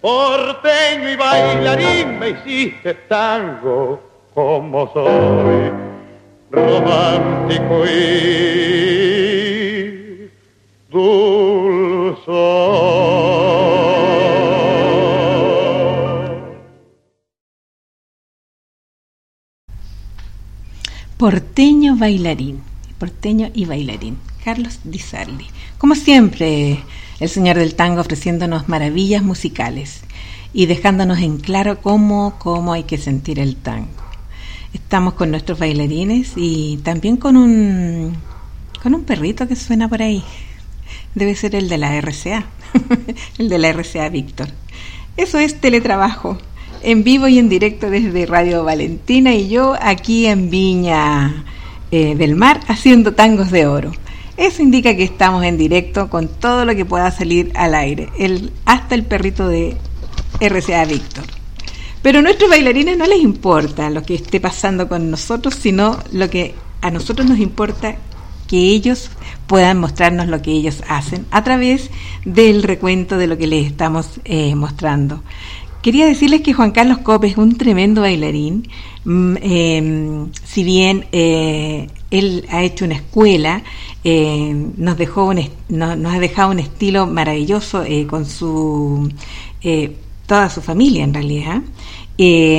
[0.00, 4.00] Porteño y bailarín me hiciste tango
[4.34, 5.72] como soy,
[6.50, 8.67] romántico y
[21.16, 22.62] Porteño bailarín,
[22.98, 25.46] porteño y bailarín, Carlos Di Sarli.
[25.78, 26.80] Como siempre,
[27.20, 30.02] el señor del tango ofreciéndonos maravillas musicales
[30.52, 33.88] y dejándonos en claro cómo, cómo hay que sentir el tango.
[34.72, 38.16] Estamos con nuestros bailarines y también con un,
[38.82, 40.24] con un perrito que suena por ahí
[41.14, 42.46] debe ser el de la RCA,
[43.38, 44.48] el de la RCA Víctor.
[45.16, 46.38] Eso es teletrabajo,
[46.82, 51.44] en vivo y en directo desde Radio Valentina y yo aquí en Viña
[51.90, 53.92] eh, del Mar haciendo tangos de oro.
[54.36, 58.52] Eso indica que estamos en directo con todo lo que pueda salir al aire, el,
[58.64, 59.76] hasta el perrito de
[60.40, 61.24] RCA Víctor.
[62.02, 66.30] Pero a nuestros bailarines no les importa lo que esté pasando con nosotros, sino lo
[66.30, 67.96] que a nosotros nos importa
[68.48, 69.10] que ellos
[69.46, 71.90] puedan mostrarnos lo que ellos hacen a través
[72.24, 75.22] del recuento de lo que les estamos eh, mostrando.
[75.82, 78.68] Quería decirles que Juan Carlos Copes es un tremendo bailarín.
[79.04, 83.62] Mm, em, si bien eh, él ha hecho una escuela,
[84.02, 89.12] eh, nos, dejó un, nos ha dejado un estilo maravilloso con su
[90.26, 91.62] toda su familia en realidad.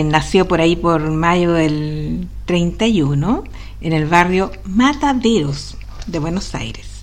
[0.06, 3.44] nació por ahí por mayo del 31
[3.82, 5.78] en el barrio Mataderos,
[6.08, 7.00] de Buenos Aires.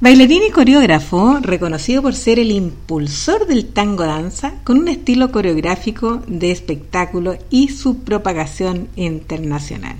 [0.00, 6.22] Bailarín y coreógrafo, reconocido por ser el impulsor del tango danza, con un estilo coreográfico
[6.26, 9.96] de espectáculo y su propagación internacional.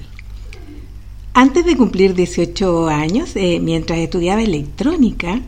[1.34, 5.40] Antes de cumplir 18 años, eh, mientras estudiaba electrónica,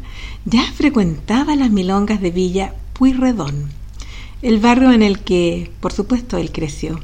[0.44, 3.70] ya frecuentaba las milongas de Villa Puyredón,
[4.42, 7.00] el barrio en el que, por supuesto, él creció.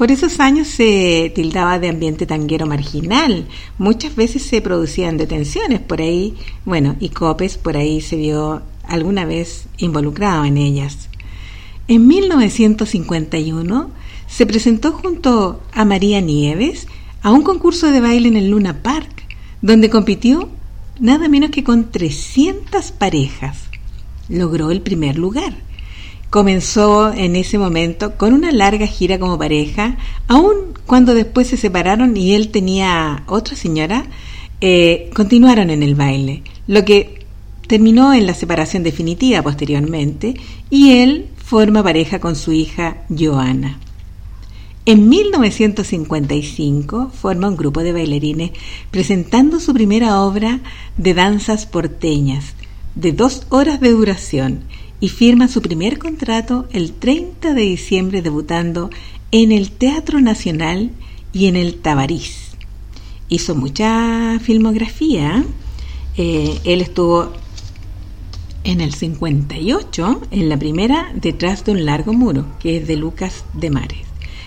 [0.00, 3.46] Por esos años se tildaba de ambiente tanguero marginal.
[3.76, 9.26] Muchas veces se producían detenciones por ahí, bueno, y Copes por ahí se vio alguna
[9.26, 11.10] vez involucrado en ellas.
[11.86, 13.90] En 1951
[14.26, 16.86] se presentó junto a María Nieves
[17.20, 19.26] a un concurso de baile en el Luna Park,
[19.60, 20.48] donde compitió
[20.98, 23.64] nada menos que con 300 parejas.
[24.30, 25.52] Logró el primer lugar
[26.30, 32.16] comenzó en ese momento con una larga gira como pareja, aun cuando después se separaron
[32.16, 34.06] y él tenía otra señora,
[34.60, 37.26] eh, continuaron en el baile, lo que
[37.66, 40.34] terminó en la separación definitiva posteriormente
[40.70, 43.80] y él forma pareja con su hija Joana.
[44.86, 48.52] En 1955 forma un grupo de bailarines
[48.90, 50.60] presentando su primera obra
[50.96, 52.54] de danzas porteñas,
[52.94, 54.64] de dos horas de duración,
[55.00, 58.90] y firma su primer contrato el 30 de diciembre debutando
[59.32, 60.90] en el Teatro Nacional
[61.32, 62.50] y en el Tabarís.
[63.28, 65.44] Hizo mucha filmografía.
[66.16, 67.32] Eh, él estuvo
[68.64, 73.44] en el 58, en la primera, Detrás de un largo muro, que es de Lucas
[73.54, 74.06] de Mares.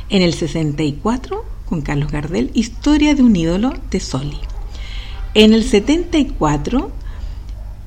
[0.09, 4.37] En el 64, con Carlos Gardel, Historia de un ídolo de Soli.
[5.33, 6.91] En el 74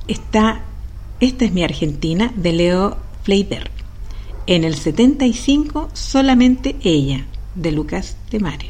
[0.07, 0.63] está
[1.19, 3.71] esta es mi Argentina de Leo Fleiber.
[4.45, 8.69] En el 75, Solamente ella, de Lucas de Mare.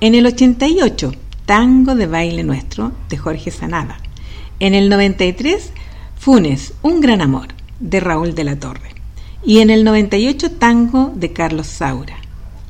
[0.00, 1.12] En el 88,
[1.46, 3.98] Tango de baile nuestro, de Jorge Sanada.
[4.60, 5.72] En el 93,
[6.18, 7.48] Funes, Un gran amor,
[7.80, 8.90] de Raúl de la Torre.
[9.44, 12.16] Y en el 98, Tango de Carlos Saura.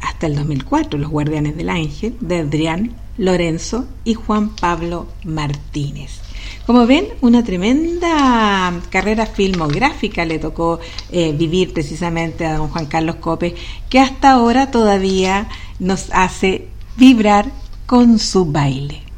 [0.00, 6.21] Hasta el 2004, Los Guardianes del Ángel, de Adrián Lorenzo y Juan Pablo Martínez.
[6.66, 10.78] Como ven, una tremenda carrera filmográfica le tocó
[11.10, 13.54] eh, vivir precisamente a don Juan Carlos Cope,
[13.90, 15.48] que hasta ahora todavía
[15.80, 17.50] nos hace vibrar
[17.86, 19.11] con su baile.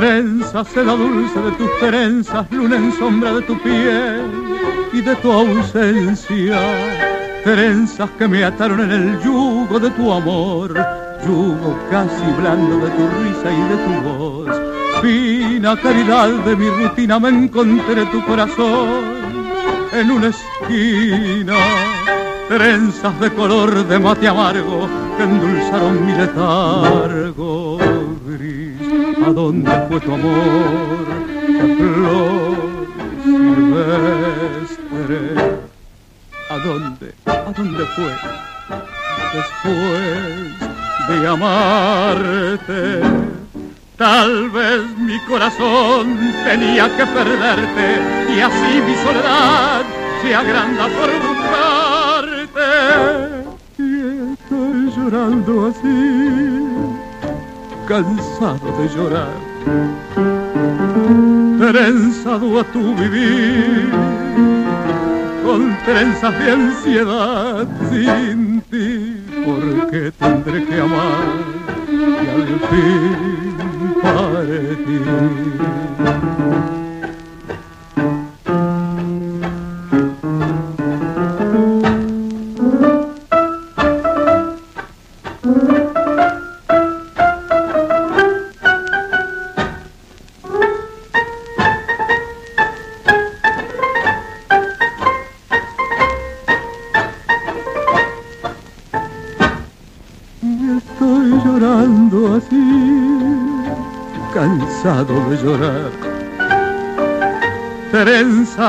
[0.00, 4.22] Seda dulce de tus trenzas, luna en sombra de tu piel
[4.92, 6.60] y de tu ausencia.
[7.42, 10.74] Trenzas que me ataron en el yugo de tu amor,
[11.26, 14.50] yugo casi blando de tu risa y de tu voz.
[15.00, 19.00] Fina caridad de mi rutina me encontré tu corazón
[19.92, 21.56] en una esquina.
[22.48, 27.65] Trenzas de color de mate amargo que endulzaron mi letargo
[29.26, 31.04] ¿A dónde fue tu amor?
[31.48, 32.86] La flor
[33.24, 35.20] silvestre.
[36.48, 37.12] ¿A dónde?
[37.26, 38.12] ¿A dónde fue?
[39.34, 40.54] Después
[41.08, 43.00] de amarte,
[43.96, 47.86] tal vez mi corazón tenía que perderte
[48.32, 49.82] y así mi soledad
[50.22, 52.70] se agranda por buscarte.
[53.76, 53.90] Y
[54.34, 56.45] estoy llorando así
[57.86, 59.28] cansado de llorar,
[61.58, 63.90] trenzado a tu vivir,
[65.44, 71.26] con trenzas de ansiedad sin ti, porque tendré que amar
[71.88, 73.56] y al fin
[74.02, 75.06] partir.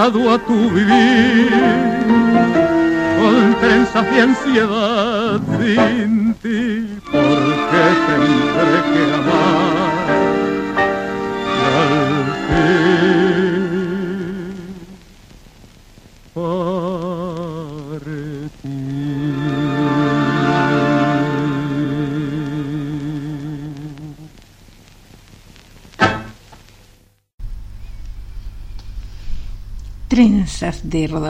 [0.07, 1.51] A tu vivir,
[3.19, 6.16] con trenzas de ansiedad sin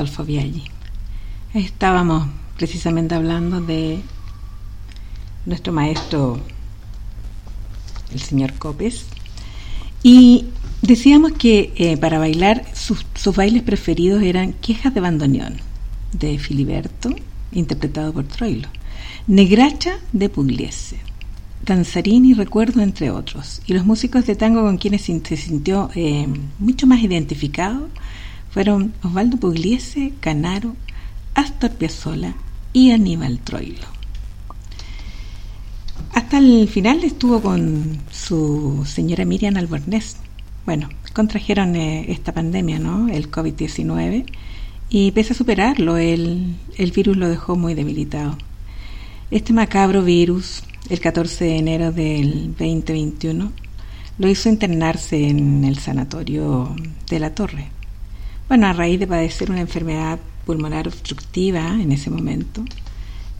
[0.08, 0.26] Rodolfo.
[1.54, 2.28] Estábamos
[2.58, 4.00] precisamente hablando de
[5.46, 6.40] nuestro maestro,
[8.14, 9.06] el señor Copes,
[10.04, 10.46] y
[10.82, 13.06] decíamos que eh, para bailar sus,
[13.36, 15.58] bailes preferidos eran Quejas de Bandoneón,
[16.14, 17.10] de Filiberto,
[17.52, 18.68] interpretado por Troilo,
[19.28, 20.98] Negracha de Pugliese,
[21.66, 23.62] Danzarini, Recuerdo, entre otros.
[23.66, 26.28] Y los músicos de tango con quienes se sintió eh,
[26.60, 27.90] mucho más identificado
[28.58, 30.76] fueron Osvaldo Pugliese, Canaro,
[31.36, 32.34] Astor Piazzolla
[32.74, 33.86] y Aníbal Troilo.
[36.12, 40.18] Hasta el final estuvo con su señora Miriam Albornés.
[40.66, 43.10] Bueno, contrajeron eh, esta pandemia, ¿no?
[43.10, 44.26] El COVID-19.
[44.90, 48.40] Y pese a superarlo, el, el virus lo dejó muy debilitado.
[49.30, 53.52] Este macabro virus, el 14 de enero del 2021,
[54.18, 56.76] lo hizo internarse en el sanatorio
[57.08, 57.77] de la Torre.
[58.48, 62.64] Bueno, a raíz de padecer una enfermedad pulmonar obstructiva en ese momento,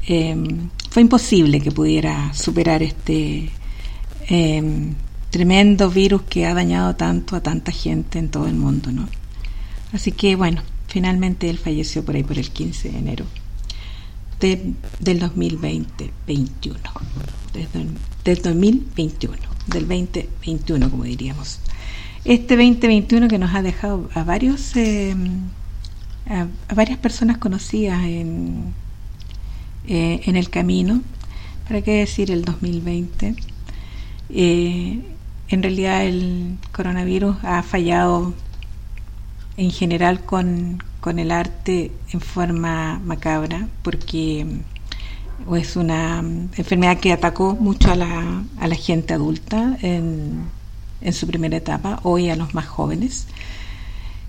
[0.06, 3.50] em, fue imposible que pudiera superar este
[4.30, 4.94] em,
[5.30, 9.08] tremendo virus que ha dañado tanto a tanta gente en todo el mundo, ¿no?
[9.94, 13.26] Así que bueno, finalmente él falleció por ahí por el 15 de enero
[14.40, 16.80] del 2020, 21,
[17.54, 17.86] desde,
[18.24, 19.38] del 2021,
[19.68, 21.60] del 2021 como diríamos.
[22.28, 25.16] Este 2021 que nos ha dejado a varios eh,
[26.30, 28.74] a, varias personas conocidas en,
[29.88, 31.02] eh, en el camino,
[31.70, 33.34] para qué decir el 2020.
[34.30, 35.02] Eh,
[35.48, 38.34] en realidad el coronavirus ha fallado
[39.56, 44.46] en general con, con el arte en forma macabra, porque
[45.56, 50.57] es una enfermedad que atacó mucho a la, a la gente adulta en,
[51.02, 53.28] en su primera etapa, hoy a los más jóvenes.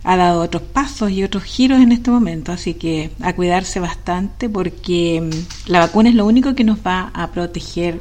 [0.04, 4.48] Ha dado otros pasos y otros giros en este momento, así que a cuidarse bastante
[4.48, 5.28] porque
[5.66, 8.00] la vacuna es lo único que nos va a proteger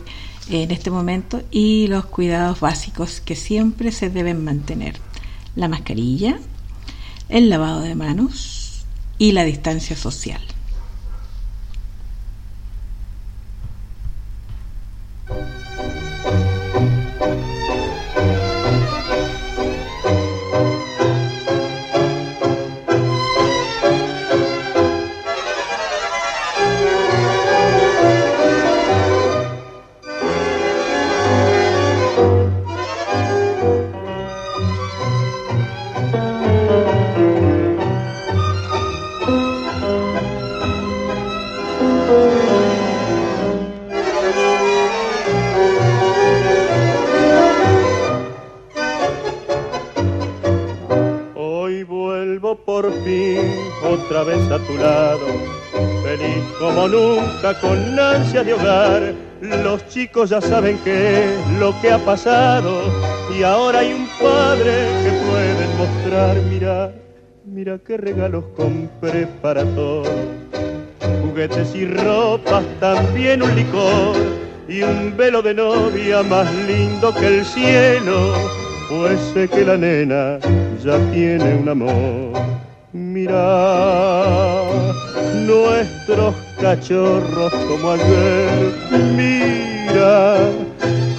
[0.50, 5.00] en este momento y los cuidados básicos que siempre se deben mantener.
[5.56, 6.38] La mascarilla,
[7.30, 8.86] el lavado de manos
[9.18, 10.42] y la distancia social.
[57.62, 59.14] Con ansia de hogar.
[59.42, 62.82] Los chicos ya saben qué es lo que ha pasado
[63.38, 64.72] y ahora hay un padre
[65.04, 66.38] que puede mostrar.
[66.50, 66.92] Mira,
[67.46, 70.10] mira qué regalos compré para todos.
[71.22, 74.16] Juguetes y ropas, también un licor
[74.68, 78.34] y un velo de novia más lindo que el cielo.
[78.90, 80.40] Pues sé que la nena
[80.84, 82.67] ya tiene un amor.
[82.98, 84.64] Mira
[85.46, 88.74] nuestros cachorros como ayer.
[89.16, 90.38] Mira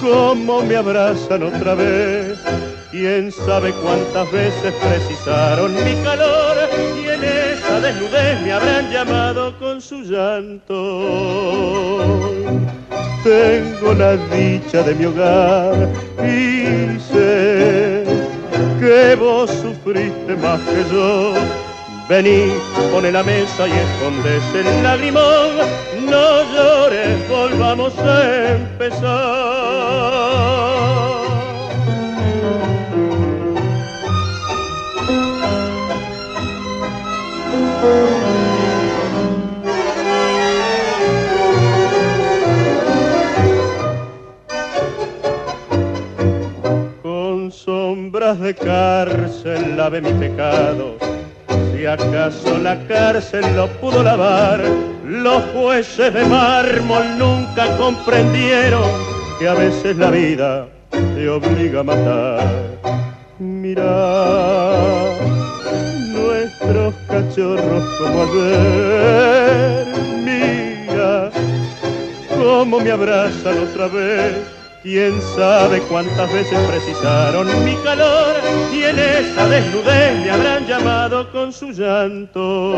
[0.01, 2.37] cómo me abrazan otra vez.
[2.91, 6.57] Quién sabe cuántas veces precisaron mi calor
[7.01, 10.75] y en esa desnudez me habrán llamado con su llanto.
[13.23, 18.03] Tengo la dicha de mi hogar y sé
[18.79, 21.68] que vos sufriste más que yo
[22.09, 22.51] Vení,
[22.91, 25.57] pone la mesa y escondes el lagrimón.
[26.09, 29.59] No llores, volvamos a empezar.
[47.03, 50.97] Con sombras de cárcel lave mi pecado
[51.79, 54.61] si acaso la cárcel lo pudo lavar,
[55.05, 58.83] los jueces de mármol nunca comprendieron
[59.39, 62.47] que a veces la vida te obliga a matar.
[63.39, 64.83] Mira
[66.11, 69.85] nuestros cachorros como ayer,
[70.25, 71.31] mira
[72.35, 74.35] cómo me abrazan otra vez.
[74.83, 78.35] Quién sabe cuántas veces precisaron mi calor
[78.73, 80.48] y en esa desnudez me habrán
[81.27, 82.73] con su llanto.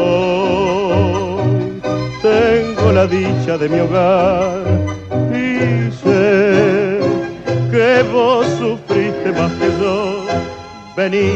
[2.21, 4.61] Tengo la dicha de mi hogar
[5.31, 6.99] y sé
[7.71, 10.25] que vos sufriste más que yo.
[10.95, 11.31] Vení,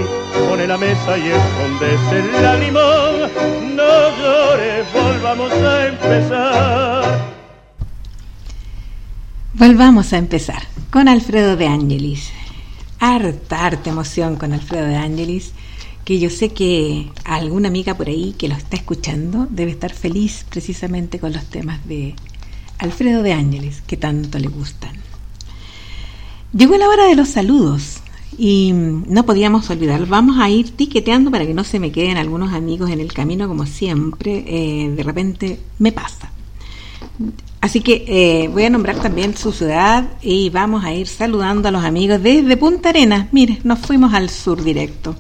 [0.50, 3.30] pone la mesa y escondes el lagrimón.
[3.76, 7.26] No llores, volvamos a empezar
[9.58, 12.30] Volvamos a empezar con Alfredo de Ángelis.
[13.00, 15.54] Harta, harta emoción con Alfredo de Ángelis,
[16.06, 20.46] que yo sé que alguna amiga por ahí que lo está escuchando debe estar feliz
[20.48, 22.14] precisamente con los temas de
[22.78, 24.92] Alfredo de Ángelis, que tanto le gustan.
[26.54, 28.02] Llegó la hora de los saludos
[28.38, 30.06] y no podíamos olvidar.
[30.06, 33.48] Vamos a ir tiqueteando para que no se me queden algunos amigos en el camino,
[33.48, 34.44] como siempre.
[34.48, 36.32] Eh, de repente me pasa.
[37.62, 41.72] Así que eh, voy a nombrar también su ciudad y vamos a ir saludando a
[41.72, 43.30] los amigos desde Punta Arenas.
[43.32, 45.16] Mire, nos fuimos al sur directo.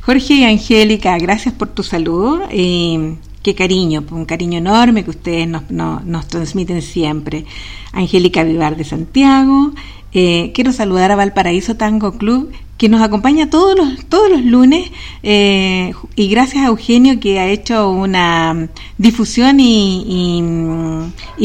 [0.00, 2.48] Jorge y Angélica, gracias por tu saludo.
[2.52, 7.44] y qué cariño, un cariño enorme que ustedes nos, nos, transmiten siempre.
[7.92, 9.72] Angélica Vivar de Santiago.
[10.12, 12.50] Eh, quiero saludar a Valparaíso Tango Club,
[12.80, 14.90] que nos acompaña todos los, todos los lunes
[15.22, 20.42] eh, y gracias a Eugenio que ha hecho una difusión y,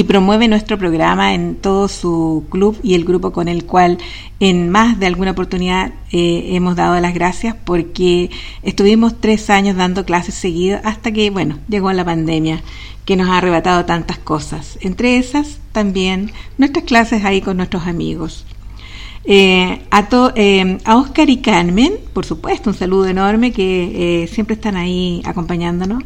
[0.07, 3.97] promueve nuestro programa en todo su club y el grupo con el cual
[4.39, 8.29] en más de alguna oportunidad eh, hemos dado las gracias porque
[8.63, 12.63] estuvimos tres años dando clases seguidas hasta que, bueno, llegó la pandemia
[13.03, 14.77] que nos ha arrebatado tantas cosas.
[14.79, 18.45] Entre esas también nuestras clases ahí con nuestros amigos.
[19.27, 24.53] Eh, a, eh, a, Oscar y Carmen, por supuesto, un saludo enorme que eh, siempre
[24.53, 26.03] están ahí acompañándonos.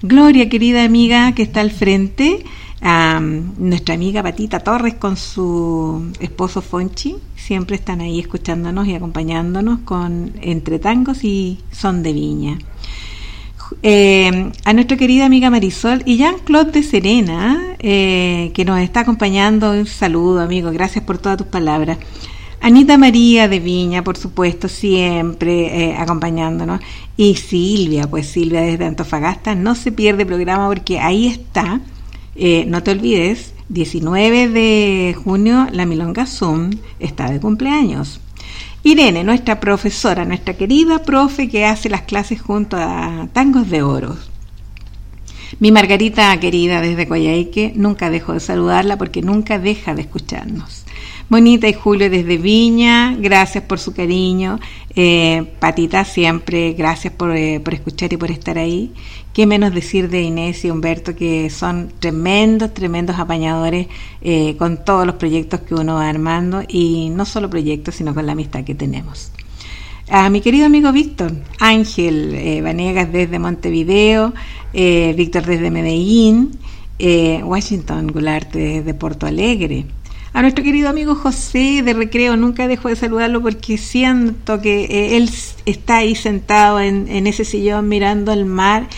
[0.00, 2.44] Gloria, querida amiga que está al frente,
[2.80, 9.80] a nuestra amiga Patita Torres con su esposo Fonchi, siempre están ahí escuchándonos y acompañándonos
[9.80, 12.58] con entre tangos y son de viña.
[14.64, 19.72] a nuestra querida amiga Marisol y Jean-Claude de Serena, que nos está acompañando.
[19.72, 20.70] Un saludo, amigo.
[20.72, 21.98] Gracias por todas tus palabras.
[22.64, 26.80] Anita María de Viña, por supuesto, siempre eh, acompañándonos.
[27.16, 31.80] Y Silvia, pues Silvia desde Antofagasta, no se pierde programa porque ahí está,
[32.36, 38.20] eh, no te olvides, 19 de junio la Milonga Zoom está de cumpleaños.
[38.84, 44.16] Irene, nuestra profesora, nuestra querida profe que hace las clases junto a Tangos de Oro.
[45.58, 50.81] Mi Margarita querida desde Coyhaique, nunca dejo de saludarla porque nunca deja de escucharnos.
[51.32, 54.60] Bonita y Julio desde Viña, gracias por su cariño.
[54.94, 58.92] Eh, Patita, siempre gracias por, eh, por, escuchar y por estar ahí.
[59.32, 63.86] Qué menos decir de Inés y Humberto, que son tremendos, tremendos apañadores
[64.20, 68.26] eh, con todos los proyectos que uno va armando y no solo proyectos, sino con
[68.26, 69.32] la amistad que tenemos.
[70.10, 74.34] A mi querido amigo Víctor, Ángel Vanegas desde Montevideo,
[74.74, 76.58] Víctor desde Medellín,
[77.42, 79.86] Washington Gularte desde Porto Alegre.
[80.34, 85.16] A nuestro querido amigo José de Recreo, nunca dejo de saludarlo porque siento que eh,
[85.18, 85.30] él
[85.66, 88.88] está ahí sentado en, ese sillón mirando el mar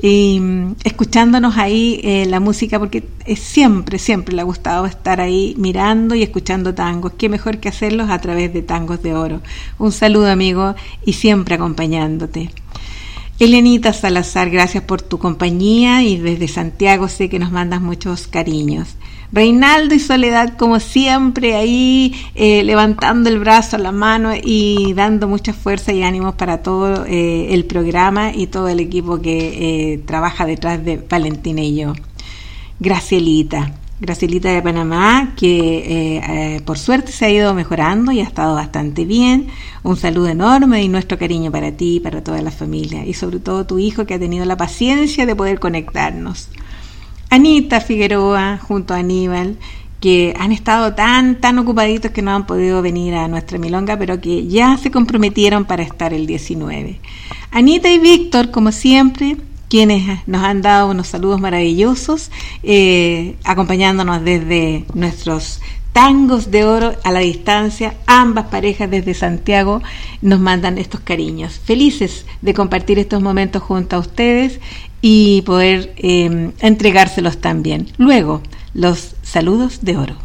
[0.00, 3.02] y mm, escuchándonos ahí eh, la música porque
[3.36, 7.14] siempre, siempre le ha gustado estar ahí mirando y escuchando tangos.
[7.18, 9.40] Qué mejor que hacerlos a través de tangos de oro.
[9.78, 12.50] Un saludo amigo y siempre acompañándote.
[13.40, 18.96] Elenita Salazar, gracias por tu compañía y desde Santiago sé que nos mandas muchos cariños.
[19.32, 25.52] Reinaldo y Soledad, como siempre, ahí eh, levantando el brazo, la mano y dando mucha
[25.52, 30.46] fuerza y ánimos para todo eh, el programa y todo el equipo que eh, trabaja
[30.46, 31.92] detrás de Valentina y yo.
[32.78, 33.74] Gracielita,
[34.04, 39.46] Gracielita de Panamá, que por suerte se ha ido mejorando y ha estado bastante bien.
[39.82, 43.64] Un saludo enorme y nuestro cariño para ti, para toda la familia y sobre todo
[43.64, 46.50] tu hijo que ha tenido la paciencia de poder conectarnos.
[47.30, 49.56] Anita Figueroa junto a Aníbal,
[50.00, 54.20] que han estado tan, tan ocupaditos que no han podido venir a nuestra milonga, pero
[54.20, 57.00] que ya se comprometieron para estar el 19.
[57.50, 59.38] Anita y Víctor, como siempre,
[59.68, 62.30] quienes nos han dado unos saludos maravillosos,
[62.62, 65.60] eh, acompañándonos desde nuestros
[65.92, 69.80] tangos de oro a la distancia, ambas parejas desde Santiago
[70.22, 71.60] nos mandan estos cariños.
[71.64, 74.58] Felices de compartir estos momentos junto a ustedes
[75.00, 77.86] y poder eh, entregárselos también.
[77.96, 78.42] Luego,
[78.74, 80.16] los saludos de oro.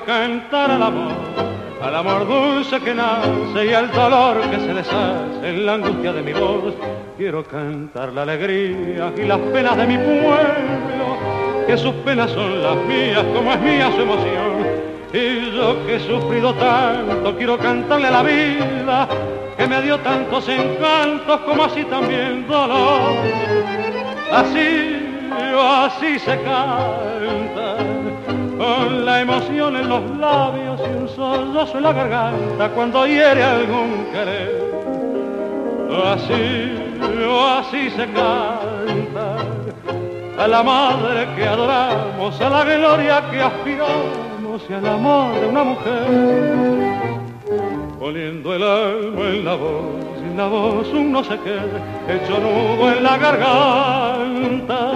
[0.00, 1.12] Quiero cantar al amor,
[1.82, 6.22] al amor dulce que nace y al dolor que se deshace en la angustia de
[6.22, 6.74] mi voz.
[7.16, 11.16] Quiero cantar la alegría y las penas de mi pueblo
[11.66, 14.80] que sus penas son las mías, como es mía su emoción.
[15.12, 19.08] Y yo que he sufrido tanto, quiero cantarle a la vida,
[19.56, 23.12] que me dio tantos encantos como así también dolor.
[24.32, 24.96] Así,
[25.58, 27.59] así se canta,
[28.60, 34.04] con la emoción en los labios y un sollozo en la garganta cuando hiere algún
[34.12, 34.60] querer.
[36.04, 36.74] Así,
[37.56, 39.36] así se canta
[40.38, 45.64] a la madre que adoramos, a la gloria que aspiramos y al amor de una
[45.64, 46.04] mujer.
[47.98, 51.58] Poniendo el alma en la voz, la voz un no sé qué,
[52.12, 54.92] hecho nudo en la garganta,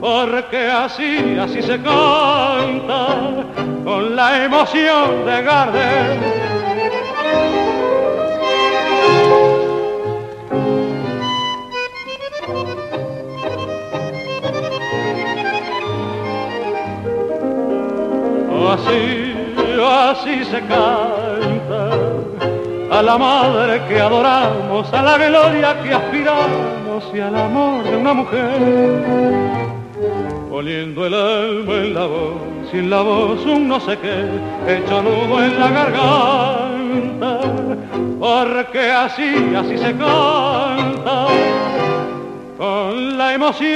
[0.00, 3.44] porque así, así se canta,
[3.84, 6.18] con la emoción de Gardel.
[18.72, 19.34] Así,
[19.84, 21.21] así se canta
[23.02, 28.58] la madre que adoramos, a la gloria que aspiramos y al amor de una mujer.
[30.48, 34.26] Poniendo el alma en la voz y en la voz un no sé qué,
[34.68, 37.40] hecho nudo en la garganta,
[38.20, 41.26] porque así, así se canta
[42.56, 43.72] con la emoción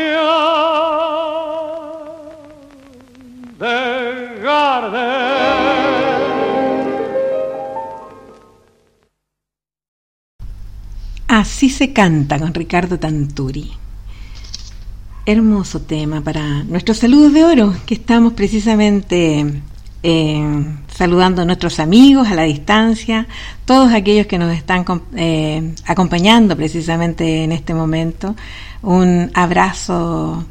[3.58, 4.40] de
[11.36, 13.70] Así se canta con Ricardo Tanturi.
[15.26, 19.44] Hermoso tema para nuestros saludos de oro, que estamos precisamente
[20.02, 23.26] eh, saludando a nuestros amigos a la distancia,
[23.66, 28.34] todos aquellos que nos están eh, acompañando precisamente en este momento.
[28.80, 30.42] Un abrazo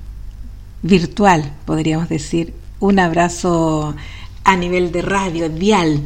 [0.83, 3.95] virtual, podríamos decir, un abrazo
[4.43, 6.01] a nivel de radio, dial,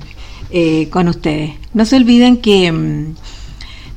[0.51, 1.55] eh, con ustedes.
[1.73, 3.15] No se olviden que mm,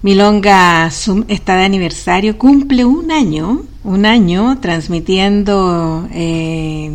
[0.03, 6.91] Milonga Zoom está de aniversario, cumple un año, un año transmitiendo eh,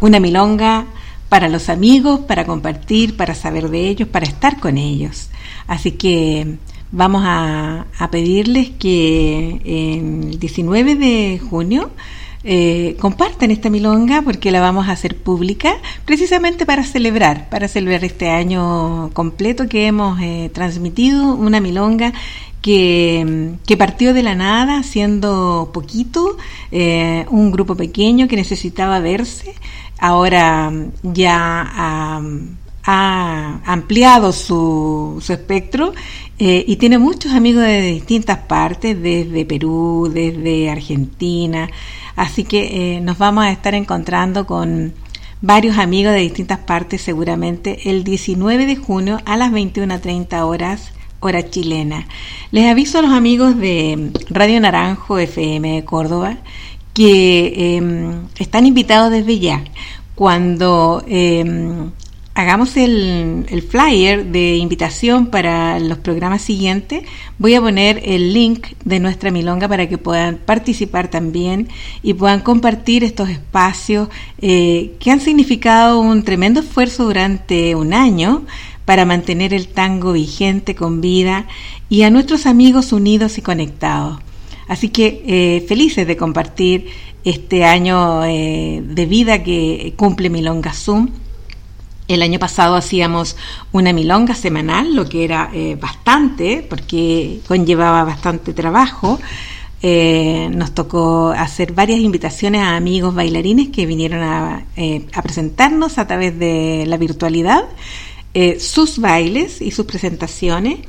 [0.00, 0.86] una milonga
[1.28, 5.30] para los amigos, para compartir, para saber de ellos, para estar con ellos.
[5.66, 6.58] Así que
[6.92, 11.90] vamos a, a pedirles que el 19 de junio
[12.46, 18.04] eh, compartan esta milonga porque la vamos a hacer pública precisamente para celebrar, para celebrar
[18.04, 22.12] este año completo que hemos eh, transmitido una milonga
[22.60, 26.36] que, que, partió de la nada, siendo poquito,
[26.70, 29.54] eh, un grupo pequeño que necesitaba verse,
[29.98, 30.70] ahora
[31.02, 32.20] ya ha,
[32.84, 35.94] ha ampliado su, su espectro
[36.36, 41.70] y tiene muchos amigos de distintas partes, desde Perú, desde Argentina,
[42.16, 44.94] Así que eh, nos vamos a estar encontrando con
[45.40, 51.48] varios amigos de distintas partes seguramente el 19 de junio a las 21.30 horas hora
[51.48, 52.06] chilena.
[52.50, 56.36] Les aviso a los amigos de Radio Naranjo FM de Córdoba
[56.92, 59.64] que em, están invitados desde ya.
[60.14, 61.90] Cuando em,
[62.34, 67.04] hagamos el, flyer de invitación para los programas siguientes,
[67.38, 71.68] voy a poner el link de nuestra milonga para que puedan participar también
[72.02, 74.08] y puedan compartir estos espacios
[74.38, 78.42] eh, que han significado un tremendo esfuerzo durante un año
[78.84, 81.46] para mantener el tango vigente con vida
[81.88, 84.18] y a nuestros amigos unidos y conectados.
[84.66, 86.88] Así que eh, felices de compartir
[87.22, 91.08] este año eh, de vida que cumple Milonga Zoom
[92.08, 93.36] el año pasado hacíamos
[93.72, 99.18] una milonga semanal, lo que era eh, bastante, porque conllevaba bastante trabajo.
[99.82, 106.06] Eh, nos tocó hacer varias invitaciones a amigos bailarines que vinieron a, eh, presentarnos a
[106.06, 107.64] través de la virtualidad
[108.58, 110.80] sus bailes y sus presentaciones.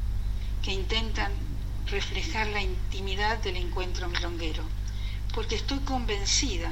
[0.62, 1.32] que intentan
[1.88, 4.64] reflejar la intimidad del encuentro milonguero,
[5.34, 6.72] porque estoy convencida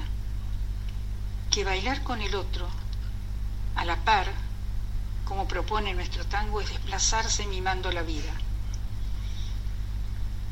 [1.49, 2.69] que bailar con el otro,
[3.73, 4.46] a la par,
[5.27, 8.33] como propone nuestro tango, es desplazarse mimando la vida.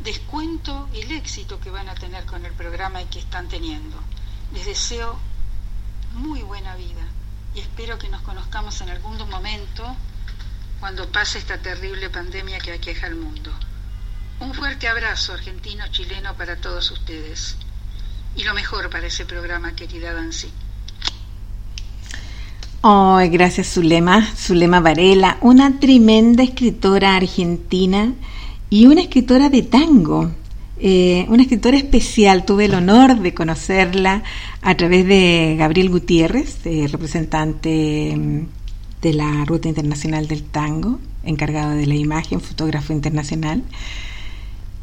[0.01, 3.97] Descuento el éxito que van a tener con el programa y que están teniendo.
[4.53, 5.17] Les deseo
[6.13, 7.03] muy buena vida
[7.55, 9.95] y espero que nos conozcamos en algún momento
[10.79, 13.51] cuando pase esta terrible pandemia que aqueja al mundo.
[14.41, 17.55] Un fuerte abrazo argentino-chileno para todos ustedes
[18.35, 20.51] y lo mejor para ese programa, querida Dancy.
[22.87, 28.13] Oh, gracias Zulema, Zulema Varela, una tremenda escritora argentina
[28.69, 30.29] y una escritora de tango.
[30.79, 34.21] Eh, una escritora especial, tuve el honor de conocerla
[34.61, 36.59] a través de Gabriel Gutiérrez,
[36.91, 43.63] representante mm, de la Ruta Internacional del Tango, encargado de la imagen, fotógrafo internacional.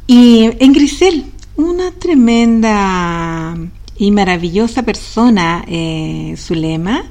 [0.08, 3.56] Y en Grisel, una tremenda
[3.96, 7.04] y maravillosa persona, eh, Zulema,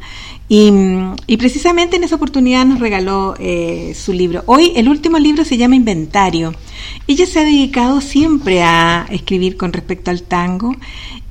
[0.53, 4.43] y, precisamente en esa oportunidad nos regaló eh, su libro.
[4.47, 6.53] Hoy el último libro se llama Inventario.
[7.07, 10.75] Ella se ha dedicado siempre a escribir con respecto al tango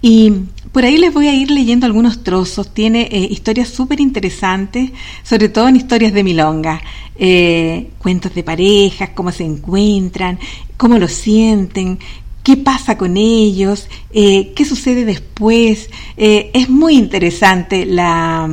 [0.01, 0.32] y
[0.72, 2.72] por ahí les voy a ir leyendo algunos trozos.
[2.72, 4.90] Tiene eh, historias súper interesantes,
[5.22, 6.80] sobre todo en historias de Milonga.
[7.14, 10.38] Eh, cuentos de parejas, cómo se encuentran,
[10.78, 11.98] cómo lo sienten,
[12.42, 15.90] qué pasa con ellos, eh, qué sucede después.
[16.16, 18.48] es muy interesante la,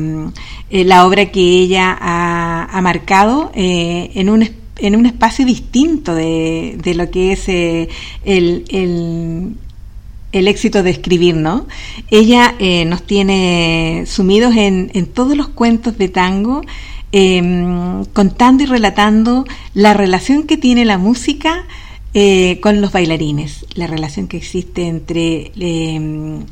[0.71, 4.49] mm, la obra que ella ha, marcado en un
[4.79, 7.89] en un espacio distinto de, de lo que es el,
[8.69, 9.55] el,
[10.31, 11.65] el éxito de escribir, ¿no?
[12.09, 16.61] Ella eh, nos tiene sumidos en, en, todos los cuentos de tango,
[17.11, 21.65] em, contando y relatando la relación que tiene la música
[22.13, 26.45] eh, con los bailarines, la relación que existe entre em,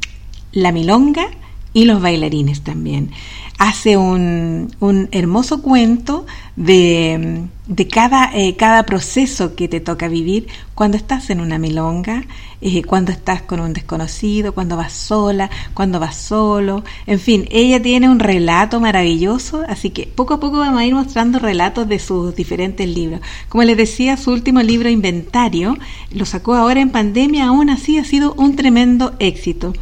[0.52, 1.28] la milonga
[1.74, 3.12] y los bailarines también.
[3.58, 6.26] Hace un, un hermoso cuento
[6.56, 12.26] de, de cada, eh, cada proceso que te toca vivir cuando estás en una milonga,
[12.62, 17.82] eh, cuando estás con un desconocido, cuando vas sola, cuando vas solo, en fin, ella
[17.82, 22.00] tiene un relato maravilloso, así que poco a poco vamos a ir mostrando relatos de
[22.00, 23.22] sus diferentes libros.
[23.50, 25.78] Como les decía, su último libro, Inventario,
[26.12, 29.74] lo sacó ahora en pandemia, aún así ha sido un tremendo éxito.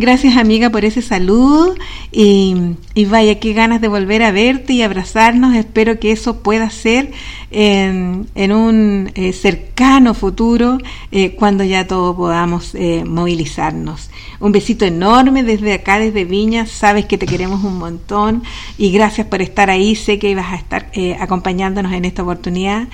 [0.00, 1.74] Gracias amiga por ese saludo
[2.12, 5.56] y, vaya, qué ganas de volver a verte y abrazarnos.
[5.56, 7.10] Espero que eso pueda ser
[7.50, 10.78] en, un eh, cercano futuro
[11.10, 14.10] eh, cuando ya todos podamos eh, movilizarnos.
[14.40, 16.66] Un besito enorme desde acá, desde Viña.
[16.66, 18.42] Sabes que te queremos un montón
[18.76, 19.94] y gracias por estar ahí.
[19.94, 20.90] Sé que ibas a estar
[21.20, 22.88] acompañándonos en esta oportunidad.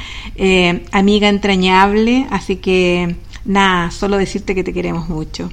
[0.93, 5.51] amiga entrañable, así que nada, solo decirte que te queremos mucho.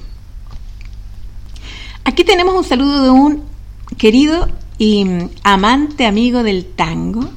[2.04, 3.44] Aquí tenemos un saludo de un
[3.96, 4.48] querido
[4.78, 5.06] y
[5.44, 7.28] amante amigo del tango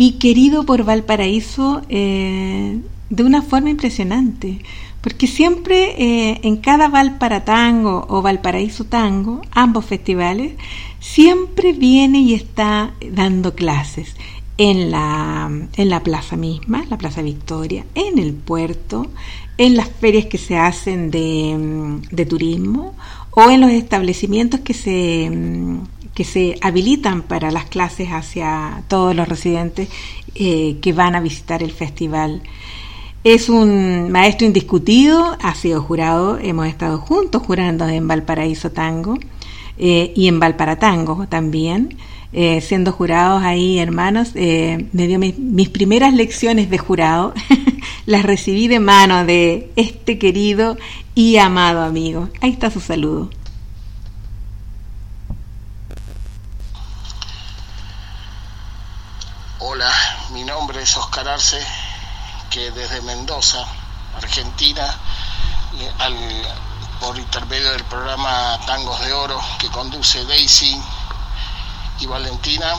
[0.00, 4.60] y querido por Valparaíso eh, de una forma impresionante,
[5.02, 10.52] porque siempre eh, en cada Valparatango o Valparaíso Tango, ambos festivales,
[11.00, 14.16] siempre viene y está dando clases
[14.56, 19.06] en la, en la plaza misma, la Plaza Victoria, en el puerto,
[19.58, 22.94] en las ferias que se hacen de, de turismo
[23.32, 25.80] o en los establecimientos que se, mm,
[26.20, 29.88] que se habilitan para las clases hacia todos los residentes
[30.34, 32.42] eh, que van a visitar el festival.
[33.24, 39.16] Es un maestro indiscutido, ha sido jurado, hemos estado juntos jurando en Valparaíso Tango.
[39.78, 41.96] y en Valparatango también.
[42.60, 47.32] siendo jurados ahí, hermanos, me dio mis primeras lecciones de jurado,
[48.04, 50.76] las recibí de mano de este querido
[51.14, 52.28] y amado amigo.
[52.42, 53.30] Ahí está su saludo.
[59.62, 59.92] Hola,
[60.30, 61.62] mi nombre es Oscar Arce,
[62.48, 63.62] que desde Mendoza,
[64.16, 64.98] Argentina,
[65.98, 66.16] al,
[66.98, 70.80] por intermedio del programa Tangos de Oro que conduce Daisy
[71.98, 72.74] y Valentina,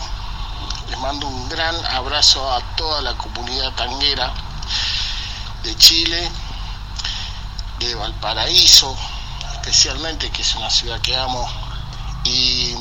[0.89, 4.33] les mando un gran abrazo a toda la comunidad tanguera
[5.61, 6.31] de Chile,
[7.77, 8.97] de Valparaíso,
[9.53, 11.47] especialmente, que es una ciudad que amo,
[12.23, 12.75] y,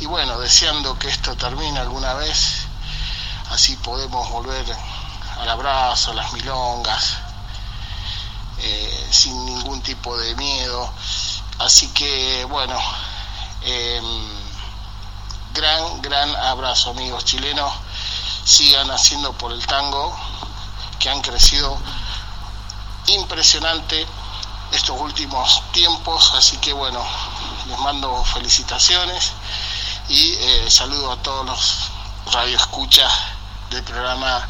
[0.00, 2.67] y bueno, deseando que esto termine alguna vez
[3.50, 4.66] así podemos volver
[5.40, 7.18] al abrazo, a las milongas,
[8.58, 10.92] eh, sin ningún tipo de miedo.
[11.58, 12.78] Así que bueno,
[13.62, 14.28] em,
[15.52, 17.72] gran, gran abrazo amigos chilenos,
[18.44, 20.16] sigan haciendo por el tango,
[20.98, 21.78] que han crecido
[23.06, 24.06] impresionante
[24.72, 27.04] estos últimos tiempos, así que bueno,
[27.66, 29.32] les mando felicitaciones
[30.08, 31.90] y eh, saludo a todos los
[32.32, 33.37] radioescuchas
[33.70, 34.48] del programa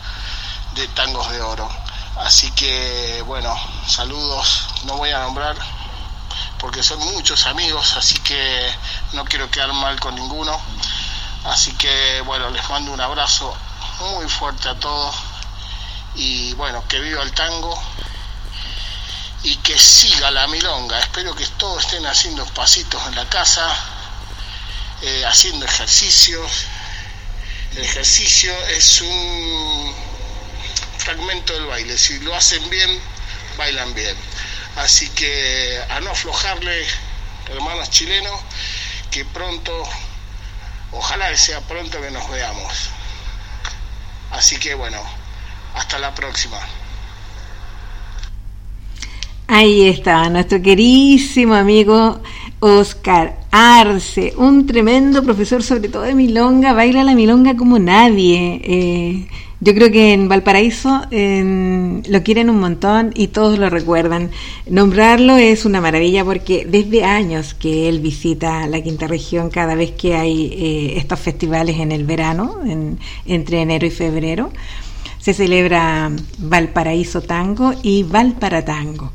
[0.75, 1.69] de Tangos de Oro.
[2.19, 3.55] Así que, bueno,
[3.87, 5.57] saludos, no voy a nombrar
[6.59, 8.75] porque son muchos amigos, así que
[9.13, 10.61] no quiero quedar mal con ninguno.
[11.45, 13.57] Así que, bueno, les mando un abrazo
[14.01, 15.15] muy fuerte a todos
[16.17, 17.81] y, bueno, que viva el tango
[19.45, 20.99] y que siga la milonga.
[20.99, 23.69] Espero que todos estén haciendo pasitos en la casa,
[25.03, 26.67] eh, haciendo ejercicios
[27.79, 29.95] el ejercicio es un
[30.99, 31.97] fragmento del baile.
[31.97, 32.91] Si lo hacen bien,
[33.57, 34.17] bailan bien.
[34.77, 36.85] Así que a no aflojarle,
[37.49, 38.41] hermanos chilenos,
[39.13, 39.73] que pronto,
[40.91, 42.91] ojalá sea pronto que nos veamos.
[44.33, 45.01] Así que bueno,
[45.75, 46.59] hasta la próxima.
[49.47, 52.21] Ahí está, nuestro querísimo amigo
[52.59, 58.61] Oscar Arce, un tremendo profesor, sobre todo de milonga, baila la milonga como nadie.
[58.63, 59.27] Eh,
[59.61, 64.31] yo creo que en Valparaíso lo quieren un montón y todos lo recuerdan.
[64.69, 69.93] Nombrarlo es una maravilla porque desde años que él visita la quinta región cada vez
[69.93, 72.61] que hay eh, estos festivales en el verano,
[73.27, 74.53] entre enero y febrero,
[75.19, 79.11] se celebra Valparaíso Tango y Valparatango.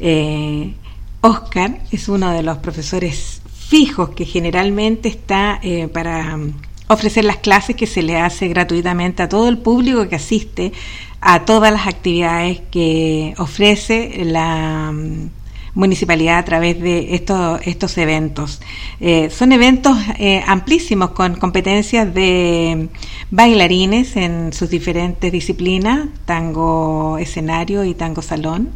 [0.00, 0.74] Eh,
[1.20, 6.52] Oscar es uno de los profesores fijos que generalmente está eh, para um,
[6.88, 10.72] ofrecer las clases que se le hace gratuitamente a todo el público que asiste
[11.20, 15.30] a todas las actividades que ofrece la um,
[15.76, 18.60] municipalidad a través de estos, estos eventos.
[18.98, 22.88] Eh, son eventos eh, amplísimos con competencias de
[23.30, 28.70] bailarines en sus diferentes disciplinas, tango escenario y tango salón.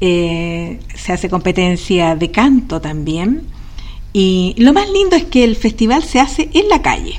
[0.00, 3.42] Eh, se hace competencia de canto también.
[4.12, 7.18] Y lo más lindo es que el festival se hace en la calle.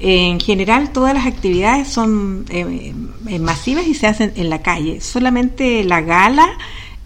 [0.00, 2.92] En general todas las actividades son eh,
[3.28, 5.00] eh, masivas y se hacen en la calle.
[5.00, 6.48] Solamente la gala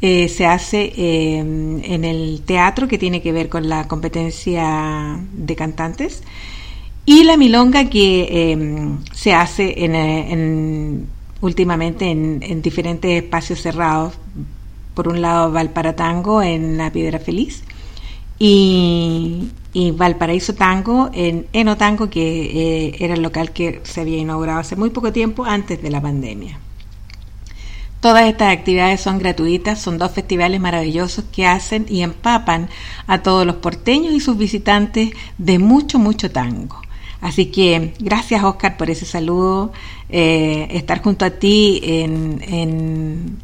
[0.01, 6.23] se hace en el teatro que tiene que ver con la competencia de cantantes
[7.05, 11.09] y la milonga que se hace en,
[11.41, 14.15] últimamente en diferentes espacios cerrados
[14.99, 17.63] por un lado Valparatango en la Piedra Feliz
[18.39, 19.51] y,
[19.95, 24.91] Valparaíso Tango en Enotango, que eh, era el local que se había inaugurado hace muy
[24.91, 26.59] poco tiempo antes de la pandemia.
[28.01, 32.69] Todas estas actividades son gratuitas, son dos festivales maravillosos que hacen y empapan
[33.09, 36.81] a todos los porteños y sus visitantes de mucho, mucho tango.
[37.21, 39.73] Así que gracias Oscar por ese saludo,
[40.09, 42.41] eh, estar junto a ti en,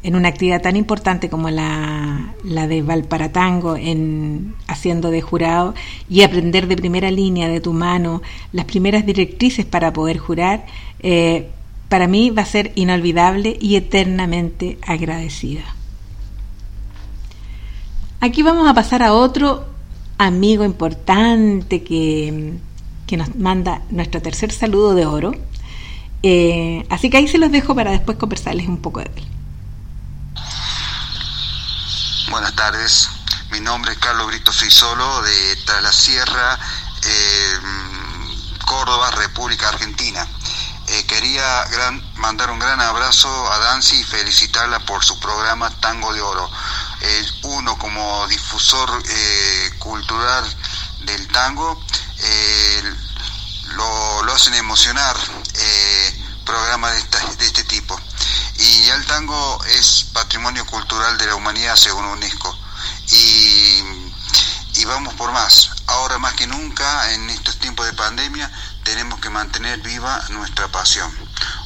[0.02, 5.74] en, una actividad tan importante como la, la, de Valparatango, en, haciendo de jurado
[6.08, 8.22] y aprender de primera línea, de tu mano,
[8.52, 10.66] las primeras directrices para poder jurar,
[11.00, 11.48] eh,
[11.88, 15.64] para mí va a ser inolvidable y eternamente agradecida.
[18.20, 19.64] Aquí vamos a pasar a otro
[20.16, 22.54] amigo importante que
[23.06, 25.32] que nos manda nuestro tercer saludo de oro.
[26.22, 29.28] Eh, así que ahí se los dejo para después conversarles un poco de él.
[32.30, 33.10] Buenas tardes,
[33.50, 36.58] mi nombre es Carlos Brito Frisolo de Tras la Sierra,
[37.04, 37.52] eh,
[38.64, 40.26] Córdoba, República Argentina.
[40.88, 46.12] Eh, quería gran, mandar un gran abrazo a Dancy y felicitarla por su programa Tango
[46.12, 46.50] de Oro.
[47.42, 48.90] uno como difusor
[49.78, 50.44] cultural
[51.04, 51.78] del tango,
[52.24, 52.94] eh,
[53.76, 55.16] lo, hacen emocionar
[55.54, 57.98] eh, programas de, de, este tipo.
[58.56, 62.58] Y el tango es patrimonio cultural de la humanidad según UNESCO.
[63.10, 63.82] Y,
[64.76, 65.70] y vamos por más.
[65.86, 68.50] Ahora más que nunca, en estos tiempos de pandemia,
[68.82, 71.12] tenemos que mantener viva nuestra pasión.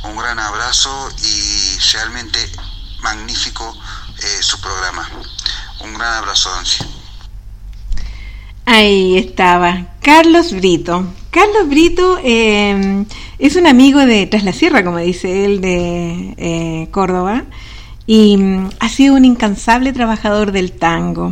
[0.02, 2.52] Un gran abrazo y realmente
[3.00, 3.76] magnífico
[4.18, 5.08] eh, su programa.
[5.80, 6.86] Un gran abrazo, Doncia.
[8.70, 11.06] Ahí estaba, Carlos Brito.
[11.30, 13.02] Carlos Brito eh,
[13.38, 17.44] es un amigo de Tras la Sierra, como dice él, de eh, Córdoba,
[18.06, 21.30] y mm, ha sido un incansable trabajador del tango.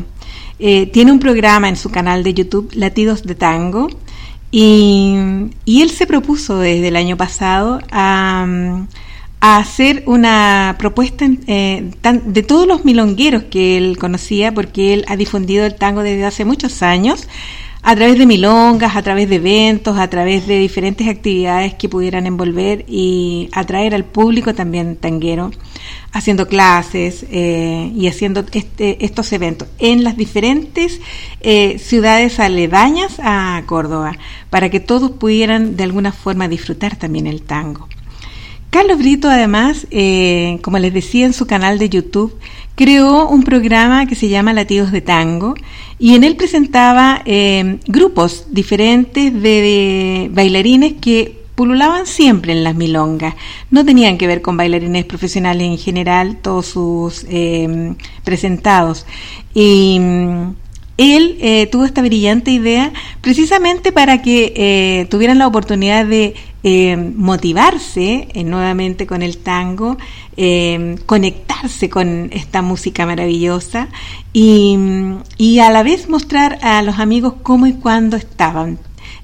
[0.57, 3.89] tiene un programa en su canal de YouTube, Latidos de Tango,
[4.51, 5.15] y,
[5.67, 8.89] y él se propuso desde el año pasado a mm,
[9.41, 11.91] a hacer una propuesta eh,
[12.25, 16.45] de todos los milongueros que él conocía, porque él ha difundido el tango desde hace
[16.45, 17.29] muchos años,
[17.87, 22.27] a través de milongas, a través de eventos, a través de diferentes actividades que pudieran
[22.27, 25.53] envolver y atraer al público también tanguero,
[26.11, 31.01] haciendo clases eh, y haciendo este, estos eventos en las diferentes
[31.43, 34.19] eh, ciudades aledañas a Córdoba,
[34.51, 37.89] para que todos pudieran de alguna forma disfrutar también el tango.
[38.71, 42.37] Carlos Brito, además, eh, como les decía en su canal de YouTube,
[42.75, 45.55] creó un programa que se llama Latidos de Tango
[45.99, 53.35] y en él presentaba eh, grupos diferentes de, bailarines que pululaban siempre en las milongas.
[53.71, 57.95] No tenían que ver con bailarines profesionales en general, todos sus eh,
[58.25, 59.07] presentados.
[59.55, 60.55] Y mm,
[60.99, 66.97] él eh, tuvo esta brillante idea precisamente para que eh, tuvieran la oportunidad de eh,
[66.97, 69.99] motivarse nuevamente con el tango,
[71.07, 73.89] conectarse con esta música maravillosa
[74.33, 74.77] y,
[75.39, 78.79] y, a la vez mostrar a los amigos cómo y cuándo estaban.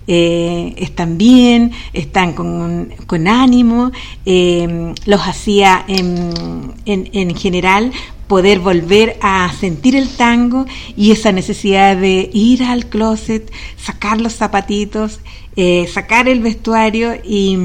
[0.07, 3.93] Están bien, están con, con ánimo,
[4.25, 7.93] los hacía en, en, en general
[8.33, 10.65] poder volver a sentir el tango
[10.97, 15.21] y esa necesidad de ir al closet, sacar los zapatitos,
[15.55, 17.59] eh, sacar el vestuario y,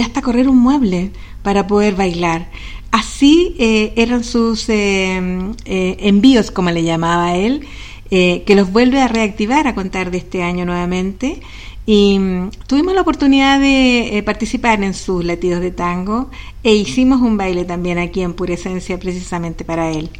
[0.00, 1.10] hasta correr un mueble
[1.42, 2.48] para poder bailar.
[2.92, 5.18] Así eh, eran sus eh,
[5.64, 7.66] envíos, como le llamaba él,
[8.10, 11.40] que los vuelve a reactivar a contar de este año nuevamente
[11.86, 16.30] y mm, tuvimos la oportunidad de eh, participar en sus latidos de tango
[16.62, 20.10] e hicimos un baile también aquí en Pura Esencia precisamente para él.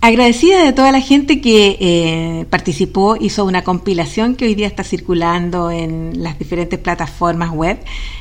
[0.00, 4.84] Agradecida de toda la gente que eh, participó, hizo una compilación que hoy día está
[4.84, 7.78] circulando en las diferentes plataformas web,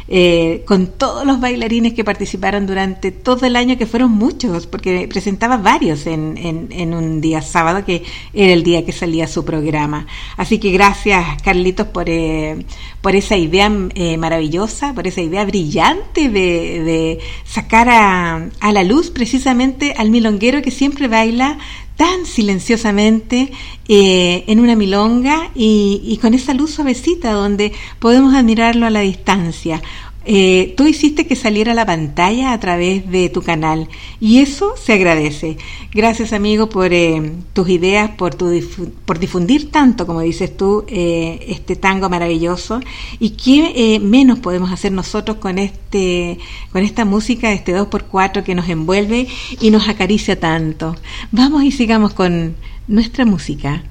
[0.08, 5.08] eh, con todos los bailarines que participaron durante todo el año, que fueron muchos, porque
[5.08, 8.02] presentaba varios en, en, un día sábado, que
[8.34, 10.08] era el día que salía su programa.
[10.36, 12.66] Así que gracias, Carlitos, por, eh,
[13.07, 13.69] por esa idea
[14.17, 20.61] maravillosa, por esa idea brillante de, de sacar a, a la luz precisamente al milonguero
[20.61, 21.57] que siempre baila
[21.97, 23.51] tan silenciosamente
[23.88, 29.81] eh, en una milonga y, con esa luz suavecita donde podemos admirarlo a la distancia.
[30.30, 33.88] Eh, tú hiciste que saliera la pantalla a través de tu canal
[34.20, 35.58] y eso se agradece.
[35.94, 38.52] Gracias amigo por eh, tus ideas, por, tu
[39.06, 42.82] por difundir tanto, como dices tú, eh, este tango maravilloso
[43.20, 46.40] y qué menos podemos hacer nosotros con, este,
[46.74, 49.28] con esta música, este 2x4 que nos envuelve
[49.62, 50.98] y nos acaricia tanto.
[51.32, 52.58] Vamos y sigamos con
[52.90, 53.82] nuestra música.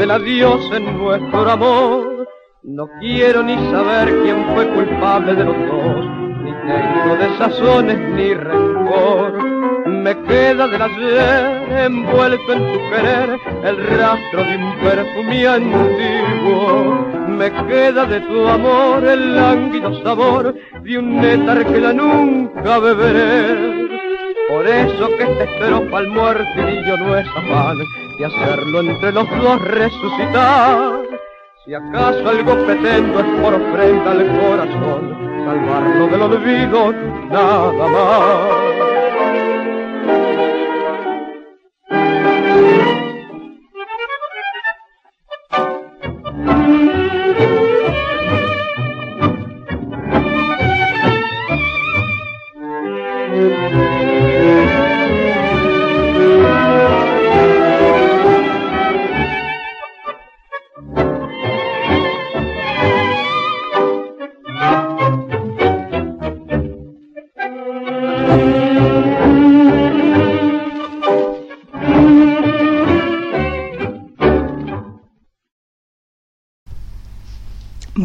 [0.00, 2.26] Del adiós en nuestro amor.
[2.62, 6.06] No quiero ni saber quién fue culpable de los dos,
[6.42, 9.32] ni tengo desazones ni rencor.
[9.86, 17.06] Me queda del ayer envuelto en tu querer el rastro de un perfume antiguo.
[17.28, 23.89] Me queda de tu amor el lánguido sabor de un néctar que la nunca beberé.
[24.50, 27.78] Por eso que esta estrofa al muertillo no es afán
[28.18, 31.02] de hacerlo entre los dos resucitar.
[31.64, 36.92] Si acaso algo pretendo es por ofrenda al corazón, salvarlo del olvido,
[37.30, 38.59] nada más.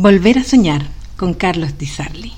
[0.06, 0.86] Volver a soñar
[1.18, 2.32] con Carlos Di Sarli.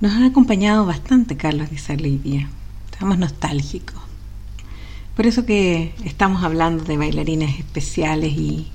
[0.00, 2.50] Nos ha acompañado bastante Carlos Di Sarli hoy día.
[2.90, 3.94] Estamos nostálgicos.
[5.14, 8.66] Por eso que estamos hablando de bailarines especiales y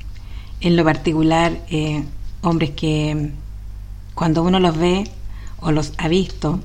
[0.61, 2.05] en lo particular eh,
[2.41, 3.31] hombres que
[4.15, 5.03] cuando uno los ve
[5.59, 6.61] o los ha visto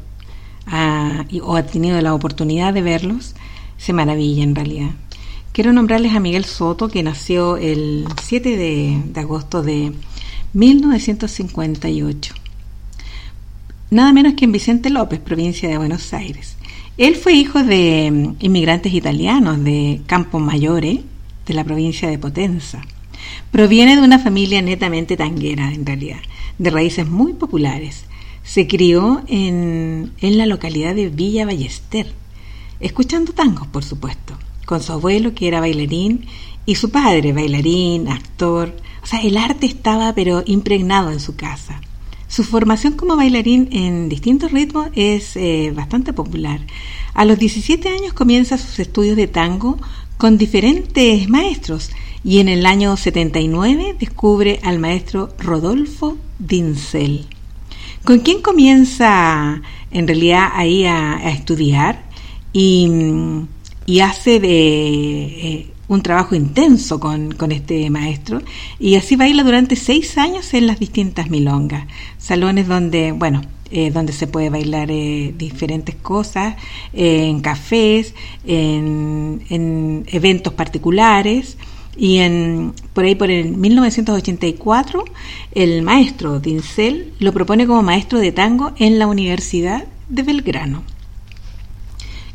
[1.42, 3.34] o ha tenido la oportunidad de verlos,
[3.76, 4.90] se maravilla en realidad.
[5.50, 9.92] Quiero nombrarles a Miguel Soto, que nació el 7 de agosto de
[10.52, 12.34] 1958.
[13.90, 16.56] Nada menos que en Vicente López, provincia de Buenos Aires.
[16.98, 21.02] Él fue hijo de mm, inmigrantes italianos de Campo Mayore,
[21.46, 22.82] de la provincia de Potenza.
[23.50, 26.18] Proviene de una familia netamente tanguera, en realidad,
[26.58, 28.04] de raíces muy populares.
[28.42, 32.12] Se crió en, en la localidad de Villa Ballester,
[32.80, 36.26] escuchando tangos, por supuesto, con su abuelo, que era bailarín,
[36.68, 41.80] y su padre, bailarín, actor, o sea, el arte estaba pero impregnado en su casa.
[42.28, 46.60] Su formación como bailarín en distintos ritmos es eh, bastante popular.
[47.14, 49.78] A los 17 años comienza sus estudios de tango
[50.18, 51.90] con diferentes maestros
[52.22, 57.24] y en el año 79 descubre al maestro Rodolfo Dincel,
[58.04, 62.04] con quien comienza en realidad ahí a, estudiar
[62.52, 62.90] y,
[64.02, 65.77] hace de...
[65.88, 68.42] Un trabajo intenso con, este maestro
[68.78, 71.86] y así baila durante seis años en las distintas milongas,
[72.18, 73.40] salones donde, bueno,
[73.70, 76.56] eh, donde se puede bailar eh, diferentes cosas,
[76.92, 78.14] eh, en cafés,
[78.46, 81.56] en, en, eventos particulares.
[81.96, 85.04] Y en, por ahí, por el 1984,
[85.52, 90.82] el maestro Dincel lo propone como maestro de tango en la Universidad de Belgrano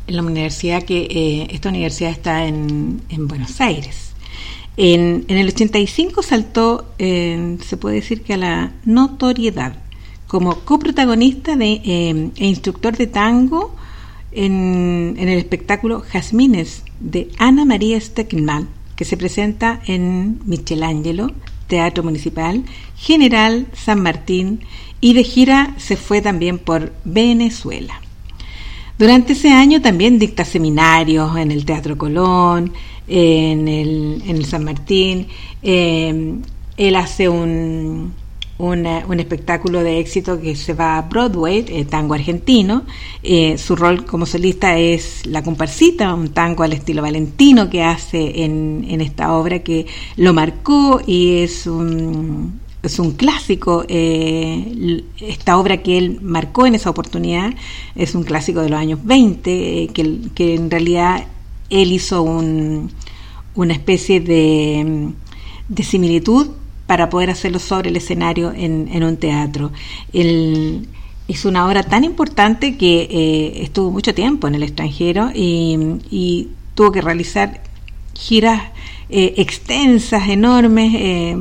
[0.06, 4.12] en la universidad que eh, esta universidad está en, Buenos Aires.
[4.76, 9.76] En, el 85 saltó, se puede decir que a la notoriedad,
[10.26, 13.74] como coprotagonista de, eh, e instructor de tango
[14.34, 21.30] en, el espectáculo Jazmines de Ana María Steckman, que se presenta en Michelangelo,
[21.66, 22.64] Teatro Municipal,
[22.96, 24.60] General San Martín,
[25.00, 28.00] y de gira se fue también por Venezuela.
[28.98, 32.72] Durante ese año también dicta seminarios en el Teatro Colón,
[33.08, 35.26] en el, en el San Martín.
[35.62, 36.34] Eh,
[36.76, 38.12] él hace un,
[38.58, 42.84] un espectáculo de éxito que se va a Broadway, eh, tango argentino.
[43.22, 48.44] Eh, su rol como solista es la comparsita, un tango al estilo valentino que hace
[48.44, 53.84] en, en esta obra que lo marcó y es un, es un clásico.
[53.88, 57.54] Eh, esta obra que él marcó en esa oportunidad
[57.94, 61.26] es un clásico de los años 20, eh, que, en realidad
[61.70, 65.12] él hizo una especie de,
[65.82, 66.48] similitud
[66.86, 69.72] para poder hacerlo sobre el escenario en, un teatro.
[70.12, 70.88] Él,
[71.26, 76.92] es una obra tan importante que eh, estuvo mucho tiempo en el extranjero y tuvo
[76.92, 77.63] que realizar
[78.14, 78.62] giras
[79.08, 81.36] eh, extensas, enormes, eh,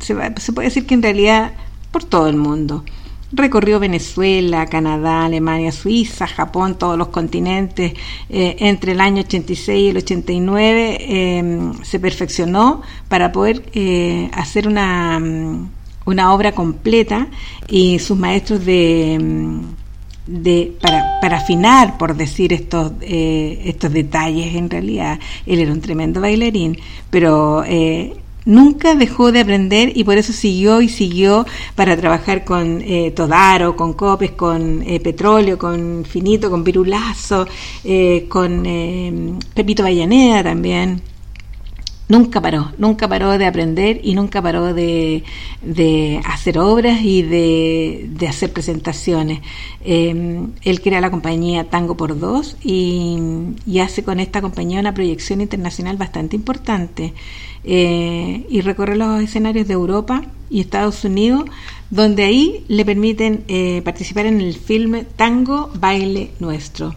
[0.00, 0.14] se,
[0.52, 1.52] puede decir que en realidad
[1.90, 2.84] por todo el mundo.
[3.30, 7.92] Recorrió Venezuela, Canadá, Alemania, Suiza, Japón, todos los continentes.
[8.30, 13.64] Eh, entre el año 86 y el 89 se perfeccionó para poder
[14.32, 15.20] hacer una,
[16.06, 17.28] una obra completa
[17.68, 19.60] y sus maestros de
[20.28, 25.80] de, para, para afinar, por decir estos, eh, estos detalles, en realidad, él era un
[25.80, 26.78] tremendo bailarín,
[27.10, 28.14] pero eh,
[28.44, 33.74] nunca dejó de aprender y por eso siguió y siguió para trabajar con eh, Todaro,
[33.74, 37.46] con Copes, con Petróleo, con Finito, con Pirulazo,
[38.28, 41.02] con Pepito Vallaneda también
[42.08, 45.22] nunca paró, nunca paró de aprender y nunca paró de,
[46.24, 49.40] hacer obras y de, hacer presentaciones.
[49.84, 53.18] Eh, él crea la compañía Tango por Dos y,
[53.80, 57.14] hace con esta compañía una proyección internacional bastante importante
[57.62, 61.44] eh, y recorre los escenarios de Europa y Estados Unidos,
[61.90, 66.94] donde ahí le permiten eh, participar en el filme Tango Baile Nuestro.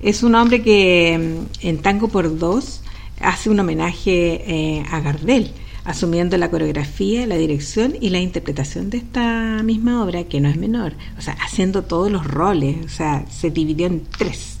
[0.00, 2.82] Es un hombre que en Tango por Dos
[3.20, 5.52] hace un homenaje eh, a Gardel,
[5.84, 10.56] asumiendo la coreografía, la dirección y la interpretación de esta misma obra, que no es
[10.56, 14.58] menor, o sea, haciendo todos los roles, o sea, se dividió en tres.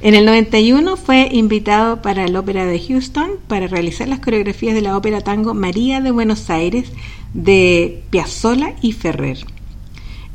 [0.00, 4.80] En el 91 fue invitado para la Ópera de Houston para realizar las coreografías de
[4.80, 6.90] la ópera tango María de Buenos Aires
[7.32, 9.38] de Piazzolla y Ferrer.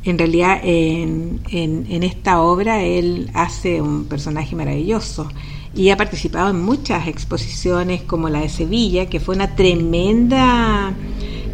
[0.02, 5.28] En realidad, en, en esta obra él hace un personaje maravilloso
[5.74, 10.92] y ha participado en muchas exposiciones como la de Sevilla, que fue una tremenda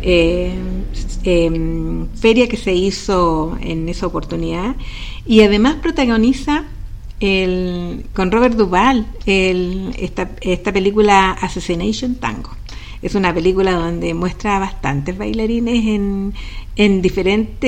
[0.02, 0.55] eh,
[1.24, 4.76] em, feria que se hizo en esa oportunidad
[5.26, 6.64] y además protagoniza
[7.20, 12.51] el, con Robert Duvall el, esta, esta película Assassination Tango.
[13.02, 16.35] Es una película donde muestra bastantes bailarines en,
[16.77, 17.62] en diferentes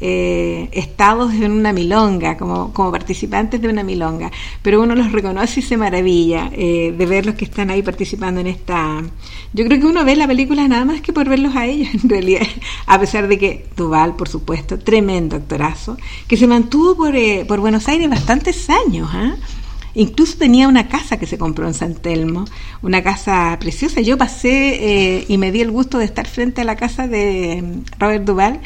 [0.00, 4.30] eh, estados en una milonga, como, como participantes de una milonga,
[4.62, 8.40] pero uno los reconoce y se maravilla eh, de ver los que están ahí participando
[8.40, 9.02] en esta...
[9.52, 12.08] Yo creo que uno ve la película nada más que por verlos a ellos, en
[12.08, 12.46] realidad,
[12.86, 17.60] a pesar de que Duval, por supuesto, tremendo actorazo, que se mantuvo por, eh, por
[17.60, 19.34] Buenos Aires bastantes años, ¿ah?
[19.94, 22.46] Incluso tenía una casa que se compró en San Telmo,
[22.80, 24.00] una casa preciosa.
[24.00, 27.62] Yo pasé eh, y me di el gusto de estar frente a la casa de
[27.62, 28.60] mm, Robert Duval,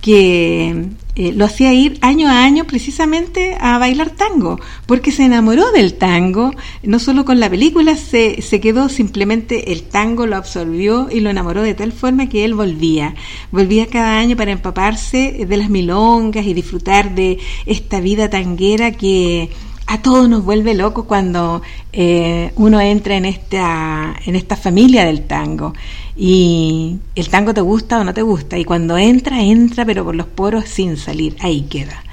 [0.00, 0.86] que
[1.16, 5.94] eh, lo hacía ir año a año precisamente a bailar tango, porque se enamoró del
[5.94, 6.52] tango,
[6.82, 11.28] no solo con la película, se, se quedó simplemente el tango, lo absorbió y lo
[11.28, 13.14] enamoró de tal forma que él volvía,
[13.50, 19.50] volvía cada año para empaparse de las milongas y disfrutar de esta vida tanguera que
[19.90, 21.62] a todos nos vuelve loco cuando
[21.92, 25.74] eh, uno entra en esta, en esta familia del tango.
[26.16, 28.56] Y el tango te gusta o no te gusta.
[28.56, 31.34] Y cuando entra, entra, pero por los poros sin salir.
[31.40, 32.04] Ahí queda.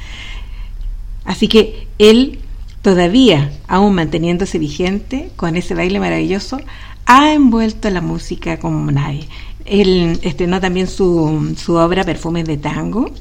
[1.24, 2.40] Así que él,
[2.82, 6.60] todavía, aún manteniéndose vigente con ese baile maravilloso,
[7.06, 9.28] ha envuelto la música como nadie.
[9.66, 13.12] Él estrenó también su, su obra Perfumes de Tango,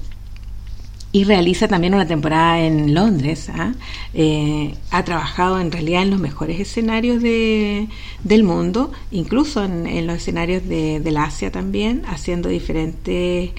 [1.17, 3.49] y realiza también una temporada en Londres.
[3.49, 3.73] ¿ah?
[4.13, 7.89] Eh, ha trabajado en realidad en los mejores escenarios de,
[8.23, 13.51] del mundo, incluso en, los escenarios de, del Asia también, haciendo diferentes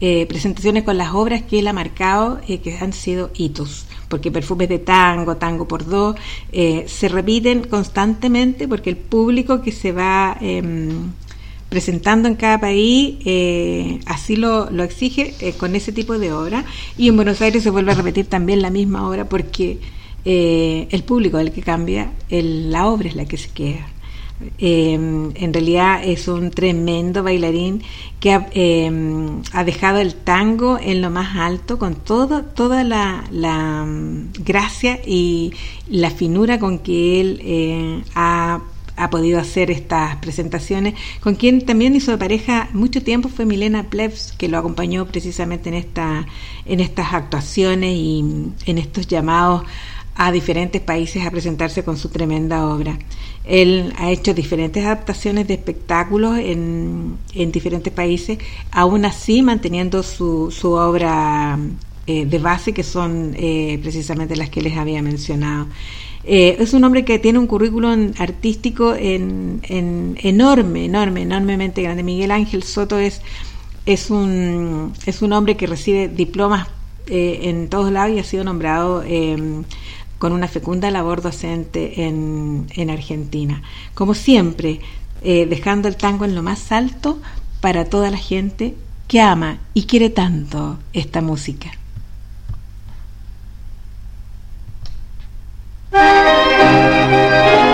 [0.00, 4.30] eh, presentaciones con las obras que él ha marcado eh, que han sido hitos porque
[4.30, 6.16] perfumes de tango, tango por dos,
[6.52, 11.12] se repiten constantemente porque el público que se va em,
[11.72, 16.66] presentando en cada país, eh, así lo, lo exige eh, con ese tipo de obra.
[16.98, 19.78] Y en Buenos Aires se vuelve a repetir también la misma obra porque
[20.26, 23.88] eh, el público es el que cambia, la obra es la que se queda.
[24.58, 27.82] en realidad es un tremendo bailarín
[28.20, 28.46] que ha,
[29.58, 35.54] ha, dejado el tango en lo más alto con toda la, la mm, gracia y
[35.88, 38.60] la finura con que él ha
[38.96, 43.84] ha podido hacer estas presentaciones, con quien también hizo de pareja mucho tiempo fue Milena
[43.84, 46.26] Plebs, que lo acompañó precisamente en, esta,
[46.66, 48.24] en estas actuaciones y
[48.66, 49.64] en estos llamados
[50.14, 52.98] a diferentes países a presentarse con su tremenda obra.
[53.44, 58.38] Él ha hecho diferentes adaptaciones de espectáculos en, en diferentes países,
[58.70, 61.58] aún así manteniendo su, su obra
[62.06, 65.66] eh, de base, que son eh, precisamente las que les había mencionado.
[66.24, 69.60] Eh, es un hombre que tiene un currículum artístico en,
[70.22, 72.02] enorme, enorme, enormemente grande.
[72.02, 73.20] Miguel Ángel Soto es,
[73.86, 76.68] es, un, es un hombre que recibe diplomas
[77.08, 79.64] eh, en todos lados y ha sido nombrado em,
[80.18, 83.62] con una fecunda labor docente en, en Argentina.
[83.94, 84.80] Como siempre,
[85.22, 87.18] eh, dejando el tango en lo más alto
[87.60, 88.74] para toda la gente
[89.08, 91.72] que ama y quiere tanto esta música.
[95.92, 97.71] Música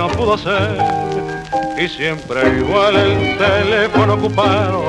[0.00, 0.78] no pudo ser.
[1.78, 4.84] Y siempre igual el teléfono ocupado,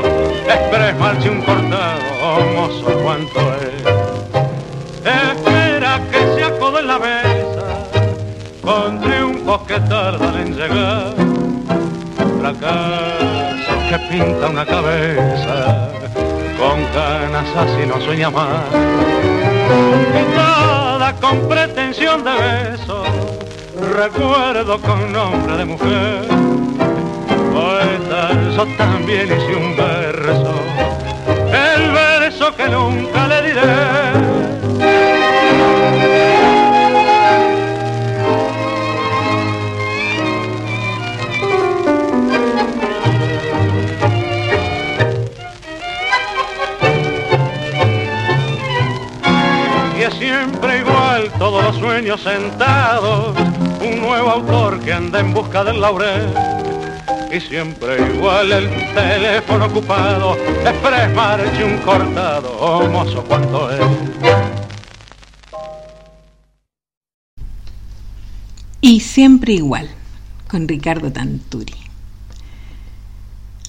[0.47, 3.81] esperes marche un cortado, mozo cuánto es.
[5.03, 7.67] Espera que se acode en la mesa,
[8.61, 11.13] con triunfos que tardan en llegar.
[12.39, 15.89] Fracaso que pinta una cabeza,
[16.57, 18.63] con ganas así no sueña más.
[20.13, 22.90] Pintada con pretensión de beso,
[23.91, 26.25] recuerdo con nombre de mujer.
[27.53, 30.53] Poeta, yo también hice un verso,
[31.27, 34.31] el verso que nunca le diré.
[50.21, 53.35] siempre igual, todos los sueños sentados,
[53.81, 56.33] un nuevo autor que anda en busca del laurel.
[57.31, 60.35] Y siempre igual el teléfono ocupado,
[60.65, 63.79] express marche un cortado, oh mozo cuánto es.
[68.81, 69.89] Y siempre igual,
[70.49, 71.75] con Ricardo Tanturi.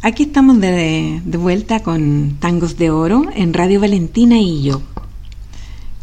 [0.02, 4.82] Aquí estamos de vuelta con Tangos de Oro en Radio Valentina y yo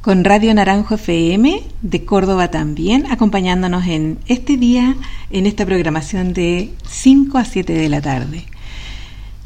[0.10, 4.96] con Radio Naranjo FM de Córdoba también, acompañándonos en este día,
[5.30, 8.46] en esta programación de 5 a 7 de la tarde.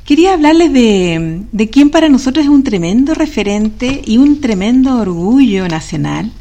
[0.06, 5.68] Quería hablarles de, de quien para nosotros es un tremendo referente y un tremendo orgullo
[5.68, 6.32] nacional,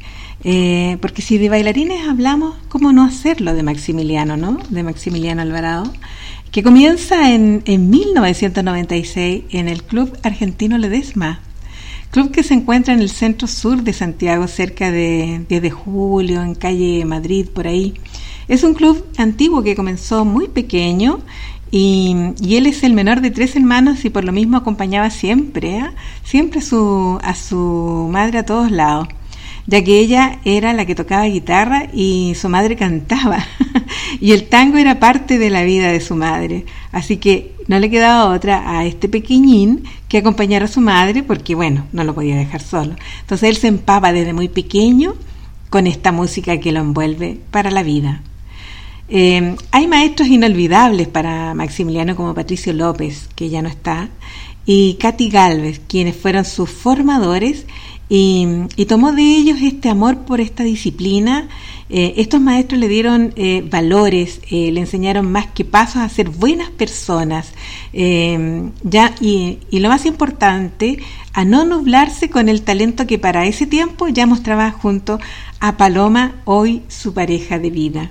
[0.44, 4.57] eh, porque si de bailarines hablamos, ¿cómo no hacerlo de Maximiliano, no?
[4.70, 5.93] De Maximiliano Alvarado,
[6.53, 11.40] que comienza en, en 1996 en el Club Argentino Ledesma,
[12.12, 16.43] Club que se encuentra en el centro sur de Santiago, cerca de 10 de julio,
[16.43, 17.94] en calle Madrid, por ahí.
[18.48, 21.20] Es un club antiguo que comenzó muy pequeño
[21.70, 25.90] y, él es el menor de tres hermanos y por lo mismo acompañaba siempre, ¿eh?
[26.22, 29.09] siempre a su, a su madre a todos lados
[29.66, 33.44] ya que ella era la que tocaba guitarra y su madre cantaba.
[34.20, 36.66] y el tango era parte de la vida de su madre.
[36.90, 41.55] Así que no le quedaba otra a este pequeñín que acompañar a su madre porque,
[41.55, 42.97] bueno, no lo podía dejar solo.
[43.20, 45.14] Entonces él se empapa desde muy pequeño
[45.70, 48.22] con esta música que lo envuelve para la vida.
[49.09, 54.09] Eh, hay maestros inolvidables para Maximiliano como Patricio López, que ya no está,
[54.64, 57.66] y Katy Galvez, quienes fueron sus formadores
[58.14, 61.48] y, tomó de ellos este amor por esta disciplina.
[61.89, 66.28] Eh, estos maestros le dieron eh, valores, eh, le enseñaron más que pasos a ser
[66.28, 67.55] buenas personas,
[67.94, 70.98] ya, y, lo más importante,
[71.32, 75.18] a no nublarse con el talento que para ese tiempo ya mostraba junto
[75.60, 78.10] a Paloma, hoy su pareja de vida.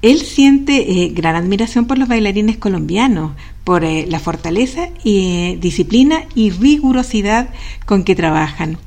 [0.00, 3.32] Él siente gran admiración por los bailarines colombianos,
[3.64, 7.48] por la fortaleza disciplina y rigurosidad
[7.84, 8.78] con que trabajan.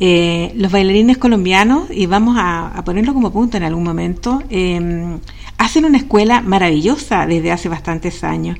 [0.00, 5.18] Eh, los bailarines colombianos, y vamos a, ponerlo como punto en algún momento, em,
[5.58, 8.56] hacen una escuela maravillosa desde hace bastantes años.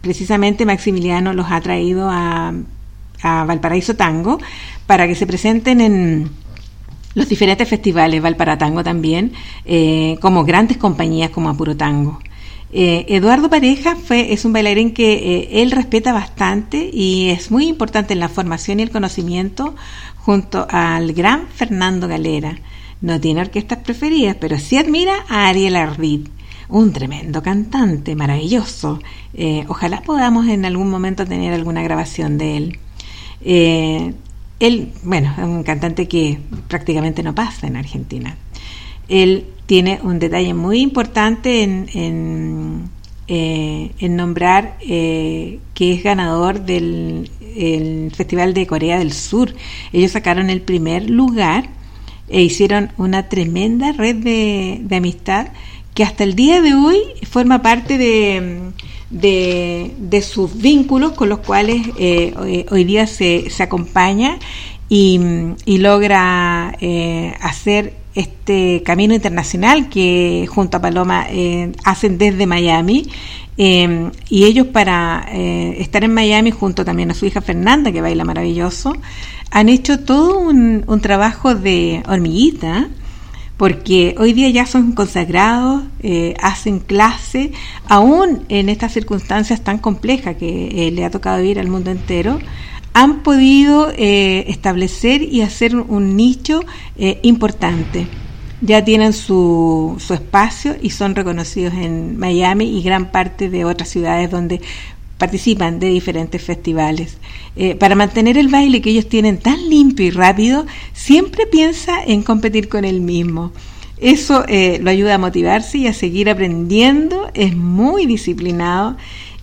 [0.00, 2.52] precisamente Maximiliano los ha traído a,
[3.22, 4.38] Valparaíso Tango
[4.86, 6.30] para que se presenten en
[7.14, 9.32] los diferentes festivales, Valparatango también,
[9.64, 12.18] eh, como grandes compañías como Apuro Tango.
[12.72, 17.68] Eh, Eduardo Pareja fue, es un bailarín que eh, él respeta bastante y es muy
[17.68, 19.76] importante en la formación y el conocimiento
[20.16, 22.58] junto al gran Fernando Galera.
[23.00, 26.28] No tiene orquestas preferidas, pero sí admira a Ariel Ardid,
[26.68, 28.98] un tremendo cantante, maravilloso.
[29.34, 32.78] Eh, ojalá podamos en algún momento tener alguna grabación de él.
[34.58, 38.36] él, bueno, es un cantante que prácticamente no pasa en Argentina.
[39.08, 42.90] Él tiene un detalle muy importante en, en,
[43.26, 47.30] eh, nombrar eh, que es ganador del
[48.14, 49.54] Festival de Corea del Sur.
[49.92, 51.68] Ellos sacaron el primer lugar
[52.28, 55.48] e hicieron una tremenda red de, amistad
[55.94, 56.98] que hasta el día de hoy
[57.30, 58.72] forma parte de,
[59.10, 64.38] de, sus vínculos con los cuales eh, hoy, día se, se acompaña
[64.88, 65.20] y,
[65.64, 66.76] y logra
[67.40, 73.08] hacer este camino internacional que junto a Paloma eh, hacen desde Miami.
[73.56, 78.24] Eh, y ellos para estar en Miami junto también a su hija Fernanda, que baila
[78.24, 78.92] maravilloso,
[79.50, 82.88] han hecho todo un, un trabajo de hormiguita
[83.56, 85.84] porque hoy día ya son consagrados,
[86.42, 87.52] hacen clase,
[87.88, 92.40] aún en estas circunstancias tan complejas que le ha tocado vivir al mundo entero,
[92.94, 96.60] han podido eh, establecer y hacer un, nicho
[96.96, 98.06] eh, importante.
[98.60, 103.88] Ya tienen su, su espacio y son reconocidos en Miami y gran parte de otras
[103.88, 104.60] ciudades donde
[105.18, 107.18] participan de diferentes festivales.
[107.56, 112.22] Eh, para mantener el baile que ellos tienen tan limpio y rápido, siempre piensa en
[112.22, 113.52] competir con él mismo.
[113.98, 114.44] Eso
[114.80, 118.96] lo ayuda a motivarse y a seguir aprendiendo, es muy disciplinado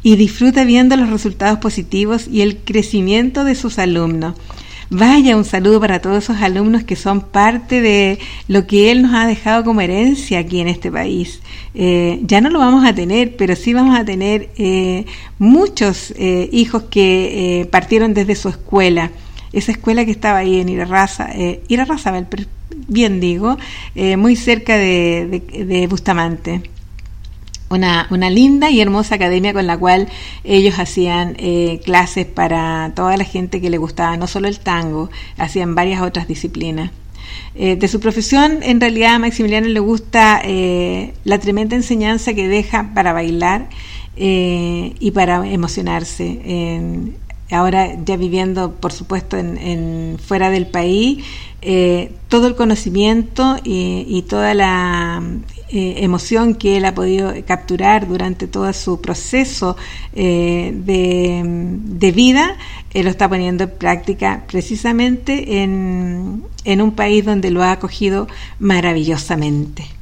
[0.03, 4.35] y disfruta viendo los resultados positivos y el crecimiento de sus alumnos.
[4.93, 8.19] Vaya un saludo para todos esos alumnos que son parte de
[8.49, 11.39] lo que él nos ha dejado como herencia aquí en este país.
[11.73, 15.05] Eh, ya no lo vamos a tener, pero sí vamos a tener eh,
[15.39, 19.11] muchos eh, hijos que partieron desde su escuela.
[19.53, 21.29] Esa escuela que estaba ahí en Irarraza,
[21.69, 22.27] Irarraza,
[22.87, 23.57] bien digo,
[23.95, 26.63] muy cerca de Bustamante
[27.71, 30.07] una, una, linda y hermosa academia con la cual
[30.43, 35.09] ellos hacían eh, clases para toda la gente que le gustaba no solo el tango,
[35.37, 36.91] hacían varias otras disciplinas.
[37.55, 42.47] Eh, de su profesión, en realidad a Maximiliano le gusta eh, la tremenda enseñanza que
[42.47, 43.69] deja para bailar
[44.15, 47.15] y para emocionarse.
[47.49, 51.23] ahora ya viviendo, por supuesto, en, fuera del país,
[52.27, 55.23] todo el conocimiento y toda la
[55.71, 59.77] eh, emoción que él ha podido capturar durante todo su proceso
[60.13, 62.57] eh, de, vida,
[62.93, 68.27] él lo está poniendo en práctica precisamente en, en un país donde lo ha acogido
[68.59, 70.00] maravillosamente.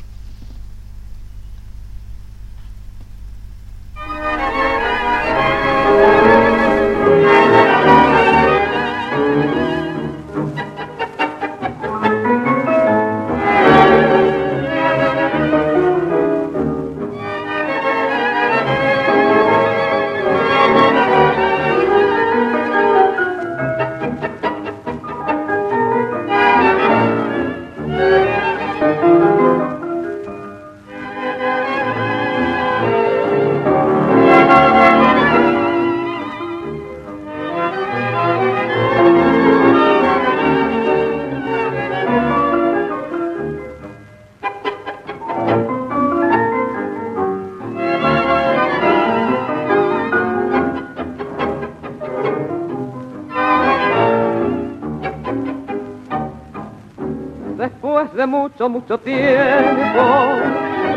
[58.68, 60.04] Mucho, tiempo,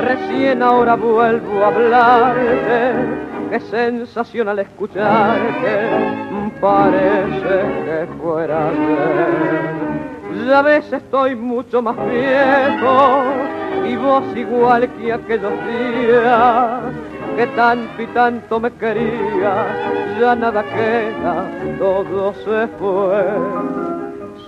[0.00, 2.92] recién ahora vuelvo a hablarte,
[3.50, 5.90] qué sensación al escucharte,
[6.60, 10.46] parece que fuera ayer.
[10.48, 13.22] Ya ves estoy mucho más viejo
[13.86, 16.80] y vos igual que aquellos días
[17.36, 19.66] que tanto y tanto me querías,
[20.20, 21.46] ya nada queda,
[21.78, 23.91] todo se fue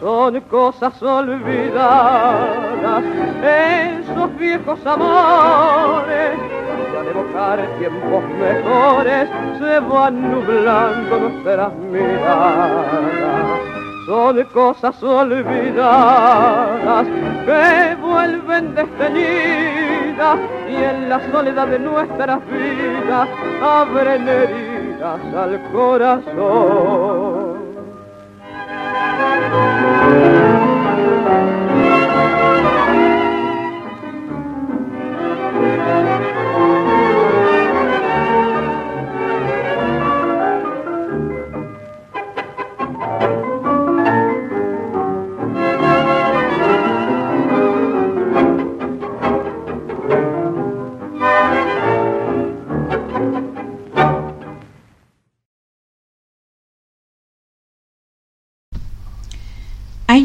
[0.04, 3.02] son cosas olvidadas,
[3.42, 6.38] esos viejos amores,
[6.92, 12.84] y al evocar tiempos mejores se van nublando nuestras miradas.
[14.04, 17.06] Son cosas olvidadas
[17.46, 23.26] que vuelven desteñidas y en la soledad de nuestras vidas
[23.62, 27.54] abren heridas al corazón.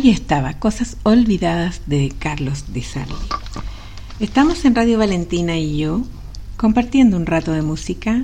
[0.01, 3.15] Ahí estaba, Cosas Olvidadas de Carlos Di Sarli.
[4.21, 6.03] Estamos en Radio Valentina y yo
[6.55, 8.23] compartiendo un rato de música,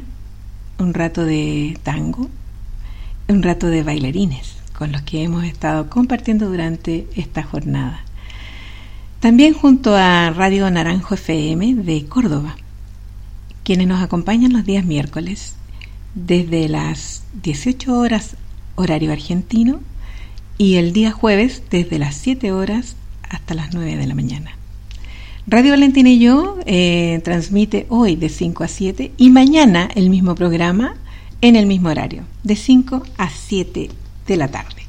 [0.80, 2.30] un rato de tango,
[3.27, 8.06] un rato de bailarines con los que hemos estado compartiendo durante esta jornada.
[9.19, 12.56] También junto a Radio Naranjo FM de Córdoba,
[13.65, 15.56] quienes nos acompañan los días miércoles
[16.14, 18.38] desde las 18 horas
[18.76, 19.81] horario argentino
[20.57, 22.95] y el día jueves desde las 7 horas
[23.30, 24.52] hasta las 9 de la mañana.
[25.48, 30.34] Radio Valentina y yo eh, transmite hoy de 5 a 7 y mañana el mismo
[30.34, 30.95] programa
[31.41, 33.90] en el mismo horario, de 5 a 7
[34.27, 34.85] de la tarde.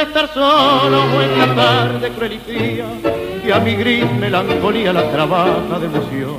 [0.00, 5.78] De estar solo en la tarde cruel y y a mi gris melancolía la trabaja
[5.78, 6.38] de emoción.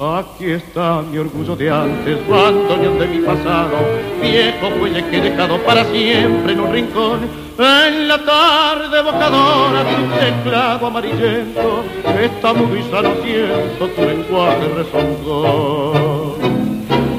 [0.00, 3.76] Aquí está mi orgullo de antes, bandoneón de mi pasado,
[4.20, 7.20] viejo fuelle que he dejado para siempre en un rincón.
[7.58, 11.84] En la tarde evocadora, tu teclado amarillento,
[12.20, 16.38] está mudo y sano siento tu lenguaje rezongón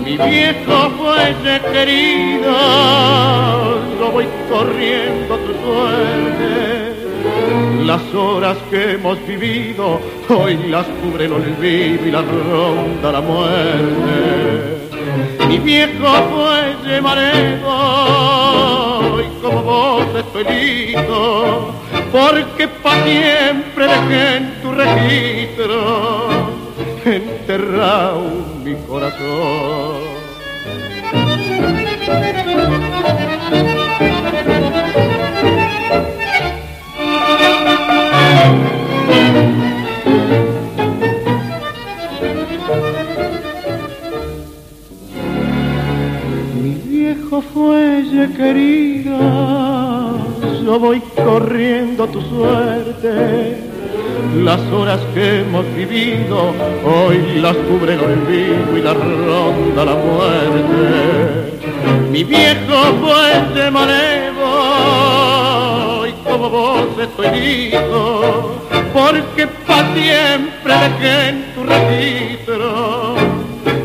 [0.09, 2.51] mi viejo fuelle querido,
[4.11, 6.89] voy corriendo a tu suerte.
[7.85, 9.99] Las horas que hemos vivido,
[10.29, 14.89] hoy las cubre el olvido y las ronda la muerte.
[15.47, 17.67] Mi viejo fuelle mareo,
[19.21, 21.73] y como vos estoy listo,
[22.11, 26.29] porque pa' siempre dejé en tu registro
[27.05, 28.21] enterrado
[28.63, 30.19] mi corazón.
[48.19, 49.19] Fuelle querida,
[50.63, 53.57] yo voy corriendo a tu suerte
[54.43, 56.53] las horas que hemos vivido,
[56.85, 61.53] hoy las cubre el olvido y la ronda la muerte.
[62.11, 64.45] Mi viejo puente manevo,
[66.07, 68.55] y como vos estoy listo,
[68.93, 73.15] porque pa' siempre dejé en tu registro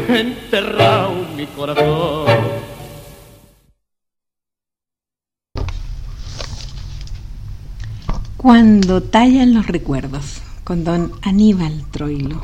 [0.08, 2.33] enterrado mi corazón.
[8.44, 12.42] Cuando tallan los recuerdos, con don Aníbal Troilo.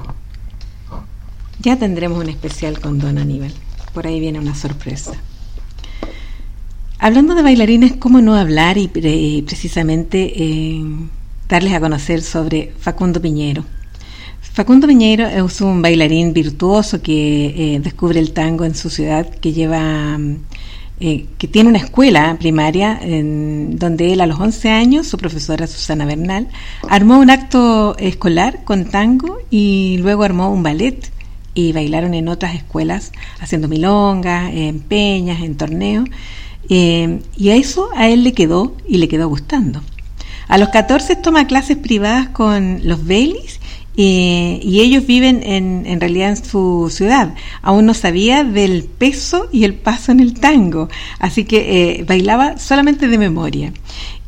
[1.61, 3.53] Ya tendremos un especial con don Aníbal.
[3.93, 5.13] Por ahí viene una sorpresa.
[6.99, 8.89] Hablando de bailarines, ¿cómo no hablar y
[9.43, 10.83] precisamente eh,
[11.51, 13.67] darles a conocer sobre Facundo Piñero?
[14.41, 19.53] Facundo Piñero es un bailarín virtuoso que eh, descubre el tango en su ciudad, que
[19.53, 20.19] lleva
[21.01, 25.67] eh, que tiene una escuela primaria en donde él a los 11 años, su profesora
[25.67, 26.49] Susana Bernal,
[26.89, 31.11] armó un acto escolar con tango y luego armó un ballet
[31.55, 36.09] y bailaron en otras escuelas haciendo milongas, en peñas, en torneos.
[36.69, 39.83] Eh, y a eso a él le quedó y le quedó gustando.
[40.49, 43.60] A los 14 toma clases privadas con los Baileys
[44.03, 47.35] y ellos viven en, en, realidad en su ciudad.
[47.63, 52.59] Aún no sabía del peso y el paso en el tango, así que eh, bailaba
[52.59, 53.73] solamente de memoria.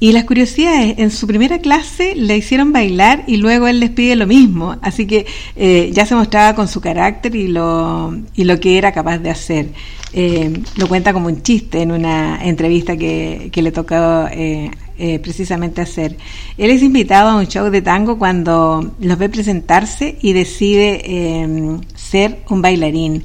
[0.03, 4.17] Y las curiosidades, en su primera clase le hicieron bailar y luego él les pide
[4.17, 8.59] lo mismo, así que eh, ya se mostraba con su carácter y lo, y lo
[8.59, 9.69] que era capaz de hacer.
[10.13, 15.21] Eh, lo cuenta como un chiste en una entrevista que, que le tocó eh, eh,
[15.21, 16.17] precisamente hacer.
[16.59, 21.81] Él es invitado a un show de tango cuando los ve presentarse y decide em,
[21.95, 23.23] ser un bailarín.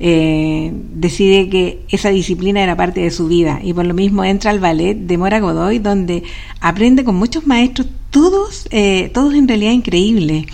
[0.00, 4.52] Eh, decide que esa disciplina era parte de su vida y por lo mismo entra
[4.52, 6.22] al ballet de Mora Godoy donde
[6.60, 10.46] aprende con muchos maestros, todos, eh, todos en realidad increíbles.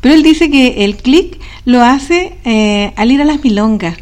[0.00, 2.38] Pero él dice que el clic lo hace
[2.96, 3.96] al ir a las milongas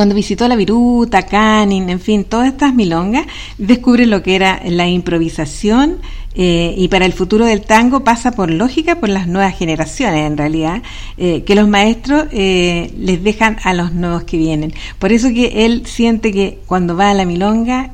[0.00, 3.26] cuando visitó la Viruta, Canin, en fin, todas estas milongas,
[3.58, 5.98] descubre lo que era la improvisación
[6.34, 10.38] eh, y para el futuro del tango pasa por lógica por las nuevas generaciones en
[10.38, 10.82] realidad,
[11.18, 14.72] eh, que los maestros eh, les dejan a los nuevos que vienen.
[14.98, 17.92] Por eso que él siente que cuando va a la milonga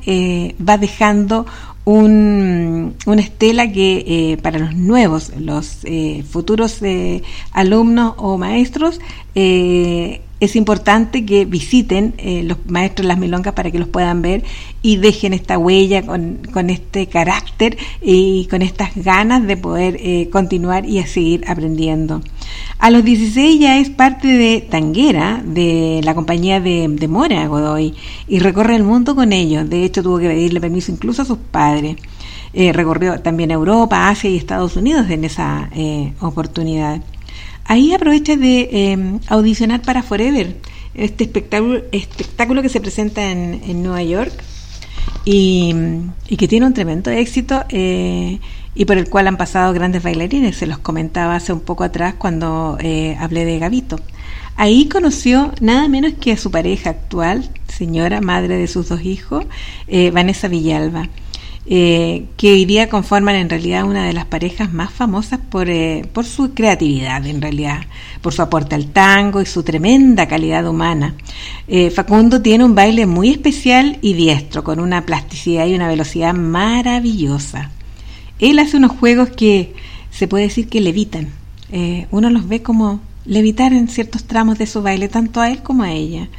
[0.65, 1.45] va dejando
[1.83, 5.79] un, una estela que para los nuevos, los
[6.29, 6.79] futuros
[7.51, 9.01] alumnos o maestros,
[10.39, 14.43] es importante que visiten eh, los maestros las milongas para que los puedan ver
[14.83, 20.29] y dejen esta huella con, con este carácter y con estas ganas de poder eh,
[20.31, 22.21] continuar y seguir aprendiendo.
[22.77, 27.95] A los 16 ya es parte de Tanguera, de la compañía de, de Mora Godoy,
[28.27, 29.67] y recorre el mundo con ellos.
[29.67, 31.97] De hecho, tuvo que pedirle permiso incluso a sus padres.
[32.53, 35.69] Eh, recorrió también Europa, Asia y Estados Unidos en esa
[36.19, 37.01] oportunidad.
[37.67, 40.55] Ahí aprovecha de em, audicionar para Forever,
[40.93, 44.33] este espectáculo, que se presenta en, Nueva York
[45.25, 45.75] y,
[46.37, 48.39] que tiene un tremendo éxito eh,
[48.73, 50.55] y por el cual han pasado grandes bailarines.
[50.55, 53.99] Se los comentaba hace un poco atrás cuando eh, hablé de Gavito.
[54.55, 59.45] Ahí conoció nada menos que a su pareja actual, señora, madre de sus dos hijos,
[59.87, 61.09] eh, Vanessa Villalba.
[61.69, 66.07] Eh, que hoy día conforman en realidad una de las parejas más famosas por, eh,
[66.13, 67.81] por su creatividad, en realidad,
[68.21, 71.15] por su aporte al tango y su tremenda calidad humana.
[71.67, 76.33] Eh, Facundo tiene un baile muy especial y diestro, con una plasticidad y una velocidad
[76.33, 77.69] maravillosa.
[78.39, 79.73] Él hace unos juegos que
[80.09, 81.29] se puede decir que levitan.
[82.11, 85.83] uno los ve como levitar en ciertos tramos de su baile, tanto a él como
[85.83, 86.29] a ella.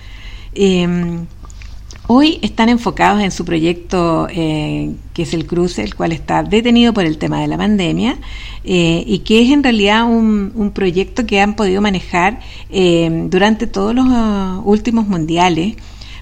[2.11, 6.95] Hoy están enfocados en su proyecto eh, que es el cruce, el cual está detenido
[6.95, 8.17] por el tema de la pandemia
[8.65, 12.41] eh, y que es en realidad un, proyecto que han podido manejar
[12.71, 15.77] eh, durante todos los uh, últimos mundiales,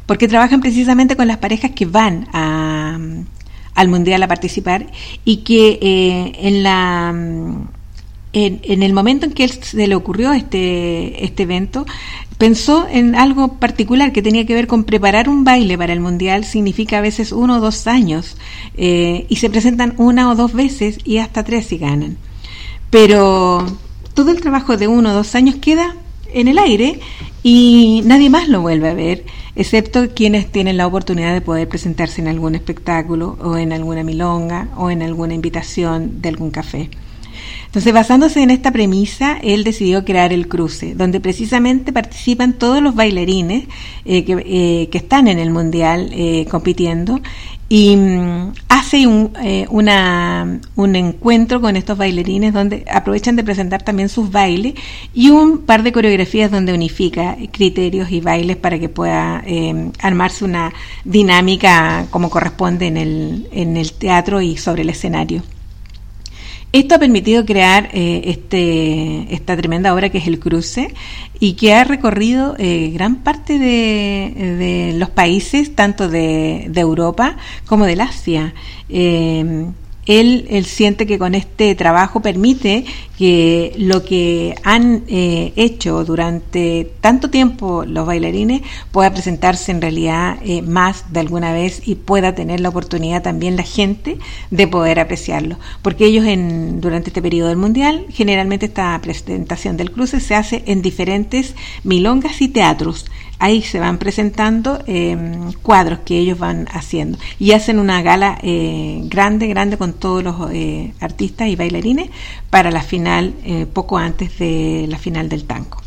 [0.06, 4.88] porque trabajan precisamente con las parejas que van al mundial a participar
[5.24, 7.14] y que en la
[8.36, 11.86] en, el momento en que él se le ocurrió este, este evento,
[12.36, 16.44] pensó en algo particular que tenía que ver con preparar un baile para el mundial,
[16.44, 18.36] significa a veces uno o dos años,
[18.76, 22.18] eh, y se presentan una o dos veces y hasta tres si ganan.
[22.90, 23.64] Pero
[24.12, 25.96] todo el trabajo de uno o dos años queda
[26.30, 27.00] en el aire
[27.42, 32.20] y nadie más lo vuelve a ver, excepto quienes tienen la oportunidad de poder presentarse
[32.20, 36.90] en algún espectáculo o en alguna milonga o en alguna invitación de algún café.
[37.76, 42.94] Entonces, basándose en esta premisa, él decidió crear el cruce, donde precisamente participan todos los
[42.94, 43.64] bailarines
[44.06, 47.20] eh, eh, que, están en el Mundial eh, compitiendo
[47.68, 49.30] y mm, hace un,
[49.68, 54.72] una, un encuentro con estos bailarines donde aprovechan de presentar también sus bailes
[55.12, 59.44] y un par de coreografías donde unifica criterios y bailes para que pueda
[60.00, 60.72] armarse una
[61.04, 65.42] dinámica como corresponde en el teatro y sobre el escenario.
[66.76, 70.92] Esto ha permitido crear eh, este, esta tremenda obra que es El Cruce
[71.40, 78.02] y que ha recorrido eh, gran parte de, los países, tanto de, Europa como del
[78.02, 78.52] Asia.
[78.90, 79.70] Eh,
[80.06, 82.84] él, él, siente que con este trabajo permite
[83.18, 88.62] que lo que han eh, hecho durante tanto tiempo los bailarines
[88.92, 93.56] pueda presentarse en realidad eh, más de alguna vez y pueda tener la oportunidad también
[93.56, 94.18] la gente
[94.50, 95.58] de poder apreciarlo.
[95.82, 100.62] Porque ellos en, durante este periodo del Mundial, generalmente esta presentación del cruce se hace
[100.66, 101.54] en diferentes
[101.84, 103.06] milongas y teatros
[103.38, 109.00] ahí se van presentando em, cuadros que ellos van haciendo y hacen una gala eh,
[109.04, 112.10] grande, grande con todos los eh, artistas y bailarines
[112.50, 115.78] para la final, eh, poco antes de la final del tango.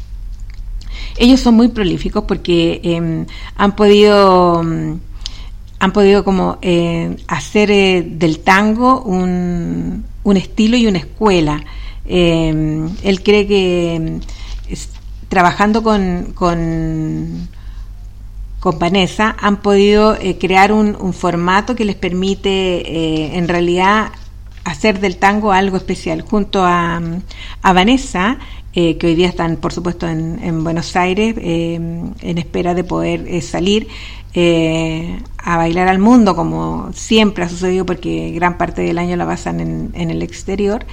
[1.18, 5.00] Ellos son muy prolíficos porque em, han podido mm,
[5.82, 6.58] han podido como
[7.28, 7.70] hacer
[8.06, 11.64] del tango un, un, estilo y una escuela.
[12.06, 14.20] Em, él cree que
[15.30, 17.48] trabajando con, con,
[18.78, 24.12] Vanessa, han podido eh, crear un, formato que les permite eh, en realidad
[24.66, 26.22] hacer del tango algo especial.
[26.22, 27.02] Junto a,
[27.62, 28.38] a Vanessa,
[28.74, 33.88] eh, que hoy día están, por supuesto, en, Buenos Aires, en espera de poder salir.
[35.42, 39.60] a bailar al mundo como siempre ha sucedido porque gran parte del año la pasan
[39.60, 40.86] en, en el exterior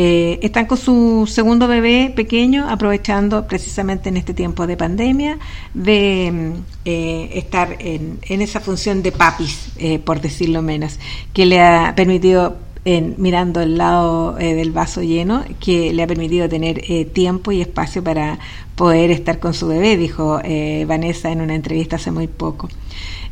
[0.00, 5.40] eh, están con su segundo bebé pequeño, aprovechando precisamente en este tiempo de pandemia
[5.74, 6.52] de mm,
[6.84, 11.00] eh, estar en, esa función de papis, eh, por decirlo menos,
[11.32, 12.58] que le ha permitido
[13.16, 16.80] mirando el lado del vaso lleno, que le ha permitido tener
[17.12, 18.38] tiempo y espacio para
[18.76, 20.40] poder estar con su bebé, dijo
[20.86, 22.70] Vanessa en una entrevista hace muy poco.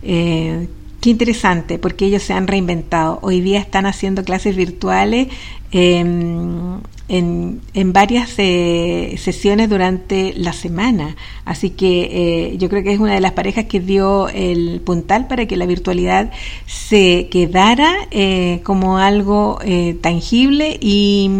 [0.02, 0.68] qué
[1.04, 3.18] interesante, porque ellos se han reinventado.
[3.22, 5.28] Hoy día están haciendo clases virtuales
[5.70, 11.16] en, en varias eh, sesiones durante la semana.
[11.44, 15.28] Así que eh, yo creo que es una de las parejas que dio el puntal
[15.28, 16.32] para que la virtualidad
[16.66, 19.58] se quedara eh, como algo
[20.00, 21.30] tangible y,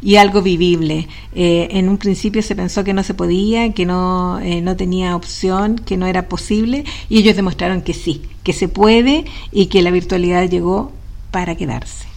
[0.00, 1.08] y, algo vivible.
[1.34, 5.96] en un principio se pensó que no se podía, que no, no tenía opción, que
[5.96, 10.48] no era posible y ellos demostraron que sí, que se puede y que la virtualidad
[10.48, 10.92] llegó
[11.30, 12.11] para quedarse.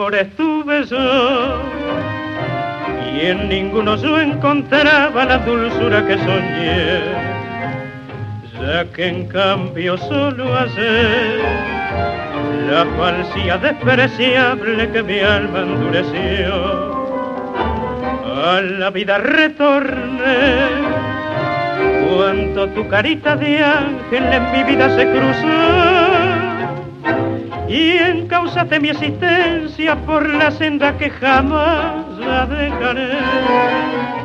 [0.00, 1.60] Amor estuve yo
[3.12, 7.00] y en ninguno yo encontraba la dulzura que soñé,
[8.62, 11.36] ya que en cambio solo hace
[12.70, 16.98] la falsía despreciable que mi alma endureció.
[18.42, 20.64] A la vida retorné
[22.08, 26.40] cuando tu carita de ángel en mi vida se cruzó
[27.68, 29.49] y en causa de mi existencia
[30.06, 34.19] por la senda que jamás la dejaré.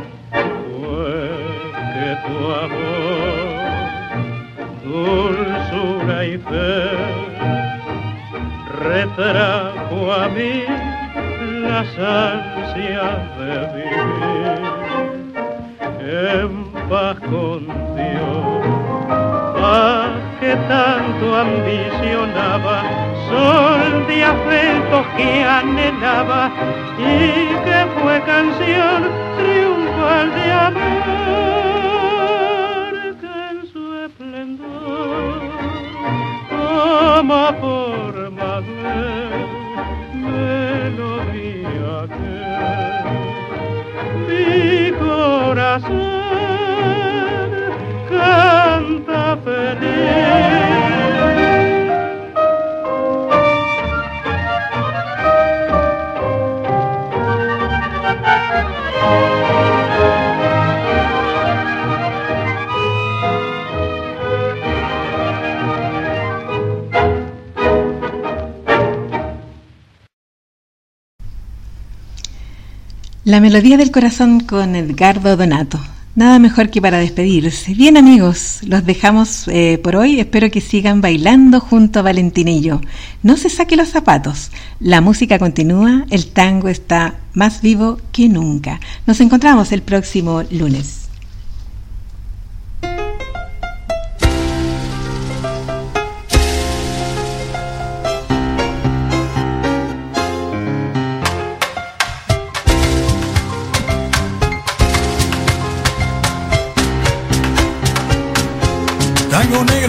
[73.46, 75.80] Melodía del corazón con Edgardo Donato.
[76.16, 77.76] Nada mejor que para despedirse.
[77.76, 80.20] Bien amigos, los dejamos eh, por hoy.
[80.20, 82.82] Espero que sigan bailando junto a Valentín y yo.
[83.22, 84.50] No se saque los zapatos.
[84.80, 88.80] La música continúa, el tango está más vivo que nunca.
[89.06, 90.95] Nos encontramos el próximo lunes.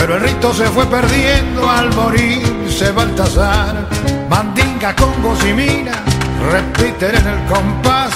[0.00, 3.86] pero el rito se fue perdiendo al morirse Baltasar.
[4.30, 5.52] Mandinga, congos y
[6.50, 8.14] repiten en el compás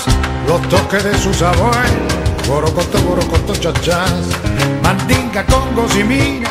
[0.49, 2.15] los toques de sus abuelos.
[2.49, 4.25] Borocoto, borocoto, chachás.
[4.83, 6.43] Mandinga, congos y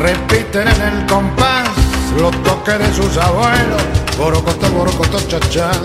[0.00, 1.68] repiten en el compás
[2.16, 3.82] los toques de sus abuelos.
[4.16, 5.80] Borocoto, borocoto, chachás.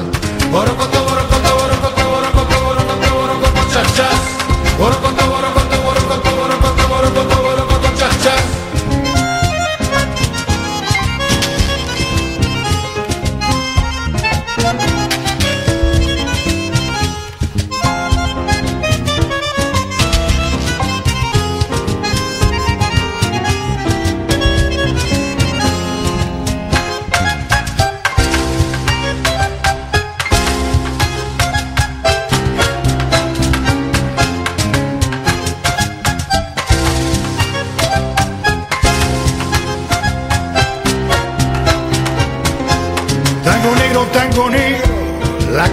[0.51, 4.21] Borocoto, borocoto, borocoto, borocoto, borocoto, borocoto, chachás.
[4.77, 8.60] Borocoto, borocoto, borocoto, borocoto, borocoto, borocoto, chachás.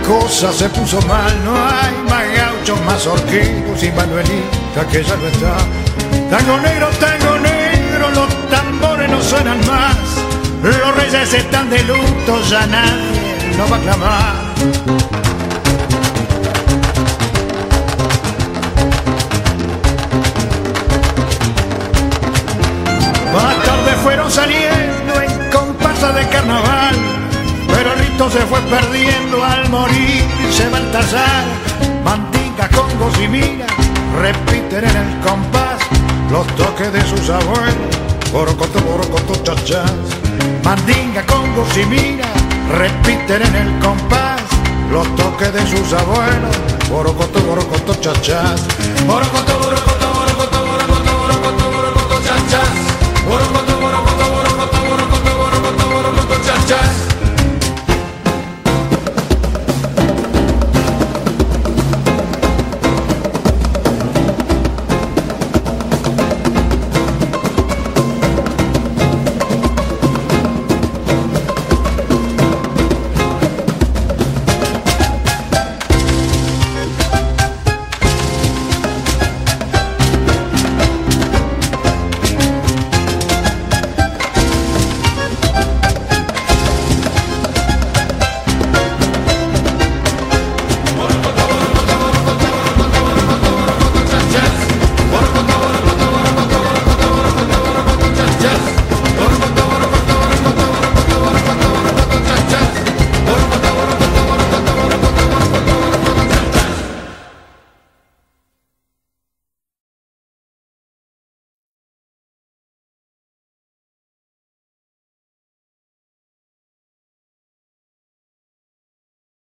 [0.09, 5.27] Cosa se puso mal, no hay más gauchos, más horquillos y Manuelita que ya no
[5.27, 5.57] está.
[6.31, 9.97] Tango negro, tango negro, los tambores no suenan más,
[10.63, 15.18] los reyes están de luto, ya nadie no va a clamar.
[29.69, 31.45] Al morir se Baltasar.
[32.05, 33.67] Mandinga, congos y mina
[34.21, 35.81] repiten en el compás
[36.31, 37.97] los toques de sus abuelos.
[38.33, 39.93] Borocoto, borocoto, chachás.
[40.65, 41.85] Mandinga, congos y
[42.71, 44.43] repiten en el compás
[44.91, 46.57] los toques de sus abuelos.
[46.91, 48.65] Borocoto, borocoto, chachás.
[49.07, 49.98] Borocoto, borocoto.